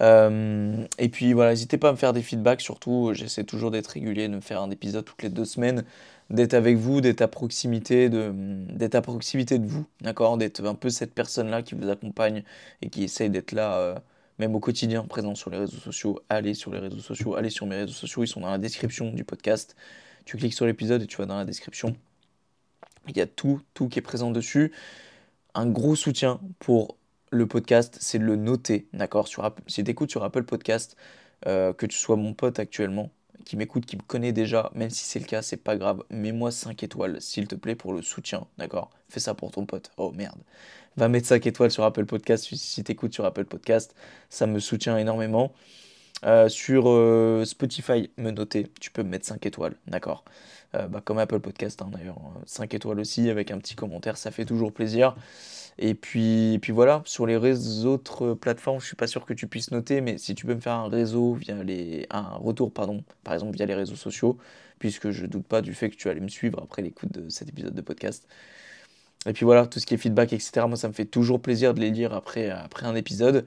et 0.00 1.08
puis 1.10 1.32
voilà, 1.32 1.50
n'hésitez 1.50 1.78
pas 1.78 1.90
à 1.90 1.92
me 1.92 1.96
faire 1.96 2.12
des 2.12 2.22
feedbacks, 2.22 2.60
surtout 2.60 3.12
j'essaie 3.14 3.44
toujours 3.44 3.70
d'être 3.70 3.88
régulier, 3.88 4.28
de 4.28 4.34
me 4.34 4.40
faire 4.40 4.60
un 4.60 4.70
épisode 4.70 5.04
toutes 5.04 5.22
les 5.22 5.30
deux 5.30 5.44
semaines 5.44 5.84
d'être 6.30 6.54
avec 6.54 6.76
vous, 6.76 7.00
d'être 7.00 7.22
à 7.22 7.28
proximité 7.28 8.08
de, 8.08 8.32
d'être 8.34 8.94
à 8.94 9.02
proximité 9.02 9.58
de 9.58 9.66
vous, 9.66 9.86
d'accord, 10.00 10.36
d'être 10.36 10.64
un 10.64 10.74
peu 10.74 10.90
cette 10.90 11.14
personne-là 11.14 11.62
qui 11.62 11.74
vous 11.74 11.88
accompagne 11.88 12.42
et 12.82 12.90
qui 12.90 13.04
essaye 13.04 13.30
d'être 13.30 13.52
là, 13.52 13.76
euh, 13.78 13.94
même 14.38 14.54
au 14.54 14.60
quotidien, 14.60 15.04
présent 15.04 15.34
sur 15.34 15.50
les 15.50 15.58
réseaux 15.58 15.78
sociaux. 15.78 16.20
Allez 16.28 16.54
sur 16.54 16.72
les 16.72 16.78
réseaux 16.78 16.98
sociaux, 16.98 17.34
allez 17.36 17.50
sur 17.50 17.66
mes 17.66 17.76
réseaux 17.76 17.92
sociaux, 17.92 18.24
ils 18.24 18.28
sont 18.28 18.40
dans 18.40 18.50
la 18.50 18.58
description 18.58 19.12
du 19.12 19.24
podcast. 19.24 19.76
Tu 20.24 20.36
cliques 20.36 20.54
sur 20.54 20.66
l'épisode 20.66 21.02
et 21.02 21.06
tu 21.06 21.16
vas 21.16 21.26
dans 21.26 21.38
la 21.38 21.44
description. 21.44 21.96
Il 23.08 23.16
y 23.16 23.20
a 23.20 23.26
tout, 23.26 23.60
tout 23.74 23.88
qui 23.88 23.98
est 23.98 24.02
présent 24.02 24.30
dessus. 24.30 24.72
Un 25.54 25.66
gros 25.66 25.96
soutien 25.96 26.40
pour 26.58 26.96
le 27.30 27.46
podcast, 27.46 27.98
c'est 28.00 28.18
de 28.18 28.24
le 28.24 28.36
noter, 28.36 28.88
d'accord 28.92 29.28
Si 29.66 29.84
tu 29.84 29.90
écoutes 29.90 30.10
sur 30.10 30.22
Apple 30.24 30.44
Podcast, 30.44 30.96
euh, 31.46 31.72
que 31.72 31.86
tu 31.86 31.96
sois 31.96 32.16
mon 32.16 32.34
pote 32.34 32.58
actuellement, 32.58 33.10
qui 33.46 33.56
m'écoute, 33.56 33.86
qui 33.86 33.96
me 33.96 34.02
connaît 34.02 34.32
déjà, 34.32 34.70
même 34.74 34.90
si 34.90 35.04
c'est 35.04 35.20
le 35.20 35.24
cas, 35.24 35.40
c'est 35.40 35.56
pas 35.56 35.76
grave, 35.76 36.02
mets-moi 36.10 36.50
5 36.50 36.82
étoiles, 36.82 37.22
s'il 37.22 37.46
te 37.46 37.54
plaît, 37.54 37.76
pour 37.76 37.92
le 37.94 38.02
soutien, 38.02 38.46
d'accord? 38.58 38.90
Fais 39.08 39.20
ça 39.20 39.34
pour 39.34 39.52
ton 39.52 39.64
pote. 39.64 39.92
Oh 39.96 40.10
merde. 40.10 40.38
Va 40.96 41.08
mettre 41.08 41.28
5 41.28 41.46
étoiles 41.46 41.70
sur 41.70 41.84
Apple 41.84 42.06
Podcast 42.06 42.44
si, 42.52 42.84
t'écoutes 42.84 43.14
sur 43.14 43.24
Apple 43.24 43.44
Podcast, 43.44 43.94
ça 44.30 44.46
me 44.46 44.58
soutient 44.58 44.98
énormément. 44.98 45.54
Euh, 46.24 46.48
sur 46.48 46.88
euh, 46.88 47.44
Spotify, 47.44 48.10
me 48.16 48.30
noter, 48.30 48.66
tu 48.80 48.90
peux 48.90 49.02
me 49.02 49.10
mettre 49.10 49.26
5 49.26 49.46
étoiles, 49.46 49.76
d'accord? 49.86 50.24
Euh, 50.76 50.88
bah, 50.88 51.00
Comme 51.04 51.18
Apple 51.18 51.40
Podcast 51.40 51.82
hein, 51.82 51.90
d'ailleurs, 51.92 52.18
5 52.46 52.74
étoiles 52.74 53.00
aussi, 53.00 53.30
avec 53.30 53.50
un 53.50 53.58
petit 53.58 53.74
commentaire, 53.74 54.16
ça 54.16 54.30
fait 54.30 54.44
toujours 54.44 54.72
plaisir. 54.72 55.16
Et 55.78 55.94
puis, 55.94 56.58
voilà, 56.70 57.02
sur 57.04 57.26
les 57.26 57.36
autres 57.84 58.34
plateformes, 58.34 58.80
je 58.80 58.86
suis 58.86 58.96
pas 58.96 59.06
sûr 59.06 59.26
que 59.26 59.34
tu 59.34 59.46
puisses 59.46 59.70
noter, 59.72 60.00
mais 60.00 60.18
si 60.18 60.34
tu 60.34 60.46
peux 60.46 60.54
me 60.54 60.60
faire 60.60 60.74
un 60.74 60.88
réseau 60.88 61.34
via 61.34 61.62
les, 61.62 62.06
un 62.10 62.22
retour, 62.36 62.72
pardon, 62.72 63.04
par 63.24 63.34
exemple 63.34 63.56
via 63.56 63.66
les 63.66 63.74
réseaux 63.74 63.96
sociaux, 63.96 64.38
puisque 64.78 65.10
je 65.10 65.26
doute 65.26 65.46
pas 65.46 65.62
du 65.62 65.74
fait 65.74 65.90
que 65.90 65.96
tu 65.96 66.08
allais 66.08 66.20
me 66.20 66.28
suivre 66.28 66.60
après 66.62 66.82
l'écoute 66.82 67.12
de 67.12 67.28
cet 67.28 67.48
épisode 67.48 67.74
de 67.74 67.82
podcast. 67.82 68.26
Et 69.26 69.32
puis 69.32 69.44
voilà, 69.44 69.66
tout 69.66 69.80
ce 69.80 69.86
qui 69.86 69.94
est 69.94 69.96
feedback, 69.98 70.32
etc. 70.32 70.66
Moi, 70.68 70.76
ça 70.76 70.88
me 70.88 70.92
fait 70.92 71.04
toujours 71.06 71.42
plaisir 71.42 71.74
de 71.74 71.80
les 71.80 71.90
lire 71.90 72.14
après, 72.14 72.48
après 72.50 72.86
un 72.86 72.94
épisode. 72.94 73.46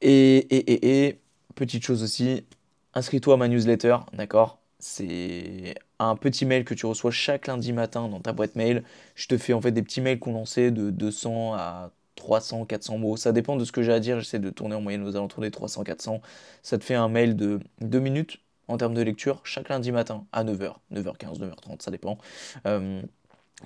Et, 0.00 0.36
et, 0.38 0.72
et, 0.72 1.06
et 1.08 1.20
petite 1.54 1.84
chose 1.84 2.02
aussi, 2.02 2.46
inscris-toi 2.94 3.34
à 3.34 3.36
ma 3.36 3.48
newsletter, 3.48 3.98
d'accord? 4.12 4.62
C'est 4.78 5.74
un 5.98 6.16
petit 6.16 6.46
mail 6.46 6.64
que 6.64 6.74
tu 6.74 6.86
reçois 6.86 7.10
chaque 7.10 7.46
lundi 7.46 7.72
matin 7.72 8.08
dans 8.08 8.20
ta 8.20 8.32
boîte 8.32 8.56
mail. 8.56 8.84
Je 9.14 9.26
te 9.26 9.36
fais 9.38 9.52
en 9.52 9.60
fait 9.60 9.72
des 9.72 9.82
petits 9.82 10.00
mails 10.00 10.18
condensés 10.18 10.70
de 10.70 10.90
200 10.90 11.54
à 11.54 11.90
300, 12.16 12.66
400 12.66 12.98
mots. 12.98 13.16
Ça 13.16 13.32
dépend 13.32 13.56
de 13.56 13.64
ce 13.64 13.72
que 13.72 13.82
j'ai 13.82 13.92
à 13.92 14.00
dire. 14.00 14.20
J'essaie 14.20 14.38
de 14.38 14.50
tourner 14.50 14.74
en 14.74 14.80
moyenne 14.80 15.06
aux 15.06 15.16
alentours 15.16 15.42
des 15.42 15.50
300, 15.50 15.84
400. 15.84 16.20
Ça 16.62 16.78
te 16.78 16.84
fait 16.84 16.94
un 16.94 17.08
mail 17.08 17.36
de 17.36 17.60
2 17.80 17.98
minutes 18.00 18.40
en 18.68 18.76
termes 18.76 18.94
de 18.94 19.02
lecture 19.02 19.40
chaque 19.44 19.68
lundi 19.70 19.92
matin 19.92 20.26
à 20.32 20.44
9h, 20.44 20.74
9h15, 20.92 21.38
9h30, 21.38 21.82
ça 21.82 21.90
dépend. 21.90 22.18
Euh, 22.66 23.02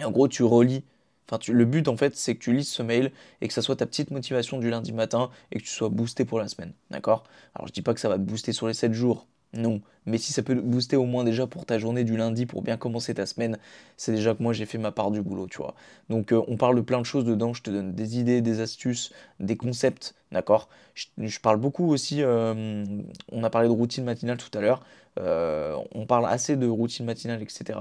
et 0.00 0.04
en 0.04 0.10
gros, 0.10 0.28
tu 0.28 0.42
relis. 0.44 0.84
Enfin, 1.28 1.38
le 1.52 1.64
but 1.64 1.88
en 1.88 1.96
fait, 1.96 2.16
c'est 2.16 2.34
que 2.34 2.40
tu 2.40 2.52
lises 2.52 2.68
ce 2.68 2.82
mail 2.82 3.12
et 3.40 3.48
que 3.48 3.54
ça 3.54 3.62
soit 3.62 3.76
ta 3.76 3.86
petite 3.86 4.10
motivation 4.10 4.58
du 4.58 4.70
lundi 4.70 4.92
matin 4.92 5.30
et 5.50 5.58
que 5.58 5.64
tu 5.64 5.70
sois 5.70 5.88
boosté 5.88 6.24
pour 6.24 6.38
la 6.38 6.48
semaine. 6.48 6.72
D'accord? 6.90 7.24
Alors, 7.54 7.68
je 7.68 7.72
dis 7.72 7.82
pas 7.82 7.94
que 7.94 8.00
ça 8.00 8.08
va 8.08 8.16
te 8.16 8.22
booster 8.22 8.52
sur 8.52 8.68
les 8.68 8.74
7 8.74 8.92
jours 8.92 9.26
non. 9.54 9.80
Mais 10.06 10.18
si 10.18 10.32
ça 10.32 10.42
peut 10.42 10.54
booster 10.54 10.96
au 10.96 11.04
moins 11.04 11.24
déjà 11.24 11.46
pour 11.46 11.64
ta 11.64 11.78
journée 11.78 12.04
du 12.04 12.16
lundi, 12.16 12.46
pour 12.46 12.62
bien 12.62 12.76
commencer 12.76 13.14
ta 13.14 13.26
semaine, 13.26 13.58
c'est 13.96 14.12
déjà 14.12 14.34
que 14.34 14.42
moi 14.42 14.52
j'ai 14.52 14.66
fait 14.66 14.78
ma 14.78 14.90
part 14.90 15.10
du 15.10 15.22
boulot, 15.22 15.46
tu 15.46 15.58
vois. 15.58 15.74
Donc 16.08 16.32
euh, 16.32 16.42
on 16.48 16.56
parle 16.56 16.76
de 16.76 16.80
plein 16.80 16.98
de 17.00 17.06
choses 17.06 17.24
dedans, 17.24 17.52
je 17.54 17.62
te 17.62 17.70
donne 17.70 17.94
des 17.94 18.18
idées, 18.18 18.40
des 18.40 18.60
astuces, 18.60 19.12
des 19.40 19.56
concepts, 19.56 20.14
d'accord? 20.32 20.68
Je, 20.94 21.38
parle 21.40 21.58
beaucoup 21.58 21.88
aussi, 21.90 22.22
euh, 22.22 22.84
on 23.30 23.44
a 23.44 23.50
parlé 23.50 23.68
de 23.68 23.72
routine 23.72 24.04
matinale 24.04 24.38
tout 24.38 24.56
à 24.56 24.60
l'heure, 24.60 24.84
euh, 25.20 25.76
on 25.94 26.06
parle 26.06 26.26
assez 26.26 26.56
de 26.56 26.66
routine 26.66 27.06
matinale, 27.06 27.42
etc. 27.42 27.78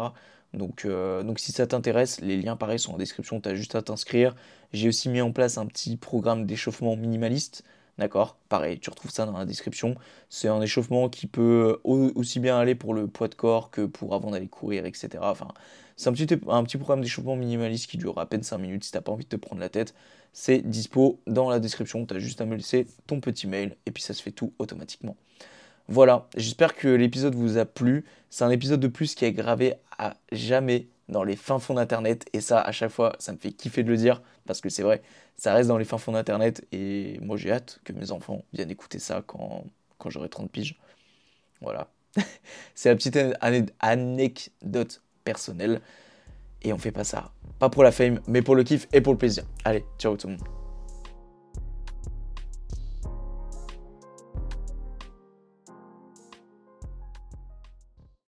Donc, 0.54 0.86
donc 0.86 1.40
si 1.40 1.54
ça 1.54 1.66
t'intéresse, 1.66 2.20
les 2.20 2.36
liens 2.36 2.58
pareils 2.58 2.80
sont 2.80 2.94
en 2.94 2.98
description, 2.98 3.40
tu 3.40 3.56
juste 3.56 3.76
à 3.76 3.82
t'inscrire. 3.82 4.36
J'ai 4.74 4.90
aussi 4.90 5.08
mis 5.08 5.22
en 5.22 5.32
place 5.32 5.58
un 5.58 5.66
petit 5.66 5.96
programme 5.96 6.46
d'échauffement 6.46 6.98
minimaliste. 6.98 7.64
D'accord 8.02 8.36
Pareil, 8.50 8.80
tu 8.80 8.90
retrouves 8.90 9.12
ça 9.12 9.28
dans 9.28 9.38
la 9.38 9.46
description. 9.46 9.94
C'est 10.28 10.48
un 10.48 10.60
échauffement 10.60 11.08
qui 11.08 11.28
peut 11.28 11.80
aussi 11.84 12.40
bien 12.40 12.58
aller 12.58 12.74
pour 12.74 12.96
le 12.96 13.06
poids 13.06 13.28
de 13.28 13.36
corps 13.36 13.70
que 13.70 13.86
pour 13.86 14.16
avant 14.16 14.32
d'aller 14.32 14.48
courir, 14.48 14.88
etc. 14.88 15.10
Enfin, 15.22 15.50
c'est 15.98 16.10
un 16.10 16.14
petit, 16.14 16.28
un 16.48 16.64
petit 16.64 16.78
programme 16.78 17.02
d'échauffement 17.02 17.36
minimaliste 17.36 17.88
qui 17.88 17.98
dure 17.98 18.18
à 18.18 18.26
peine 18.26 18.42
5 18.42 18.58
minutes 18.58 18.86
si 18.86 18.92
t'as 18.92 19.02
pas 19.02 19.12
envie 19.12 19.26
de 19.26 19.30
te 19.30 19.36
prendre 19.36 19.62
la 19.62 19.70
tête. 19.70 19.94
C'est 20.34 20.68
dispo 20.68 21.20
dans 21.28 21.48
la 21.48 21.60
description. 21.60 22.04
Tu 22.08 22.16
as 22.16 22.18
juste 22.18 22.42
à 22.42 22.48
me 22.48 22.56
laisser 22.56 22.88
ton 23.06 23.20
petit 23.20 23.46
mail 23.46 23.76
et 23.86 23.92
puis 23.92 24.02
ça 24.02 24.16
se 24.16 24.24
fait 24.24 24.32
tout 24.32 24.52
automatiquement. 24.58 25.16
Voilà, 25.88 26.28
j'espère 26.36 26.74
que 26.74 26.88
l'épisode 26.88 27.36
vous 27.36 27.60
a 27.60 27.66
plu. 27.66 28.04
C'est 28.32 28.46
un 28.46 28.50
épisode 28.50 28.80
de 28.80 28.88
plus 28.88 29.14
qui 29.14 29.26
est 29.26 29.32
gravé 29.32 29.76
à 30.00 30.16
jamais 30.32 30.88
dans 31.12 31.24
les 31.24 31.36
fins 31.36 31.60
fonds 31.60 31.76
d'Internet. 31.76 32.26
Et 32.34 32.41
ça, 32.41 32.60
à 32.60 32.71
chaque 32.71 32.91
fois, 32.91 33.15
ça 33.19 33.32
me 33.32 33.38
fait 33.38 33.52
kiffer 33.52 33.84
de 33.84 33.89
le 33.89 33.97
dire, 33.97 34.21
parce 34.47 34.62
que 34.62 34.69
c'est 34.69 34.82
vrai, 34.82 35.02
ça 35.38 35.54
reste 35.54 35.69
dans 35.69 35.78
les 35.78 35.86
fins 35.86 35.97
fonds 36.00 36.13
d'Internet. 36.13 36.65
Et 36.71 37.19
moi, 37.21 37.38
j'ai 37.38 37.52
hâte 37.52 37.80
que 37.84 37.93
mes 37.93 38.12
enfants 38.12 38.43
viennent 38.54 38.71
écouter 38.71 38.97
ça 38.97 39.24
quand, 39.26 39.65
quand 40.00 40.10
j'aurai 40.10 40.30
30 40.30 40.50
piges. 40.50 40.80
Voilà. 41.62 41.88
c'est 42.76 42.89
la 42.89 42.95
petite 42.95 43.19
anecdote 43.80 45.02
personnelle. 45.24 45.82
Et 46.63 46.74
on 46.74 46.78
fait 46.78 46.91
pas 46.91 47.04
ça. 47.04 47.32
Pas 47.60 47.69
pour 47.69 47.84
la 47.84 47.91
fame, 47.91 48.19
mais 48.28 48.41
pour 48.41 48.56
le 48.56 48.63
kiff 48.63 48.88
et 48.93 49.02
pour 49.02 49.13
le 49.13 49.19
plaisir. 49.19 49.43
Allez, 49.65 49.84
ciao 49.97 50.15
tout 50.15 50.28
le 50.28 50.34
monde. 50.34 50.61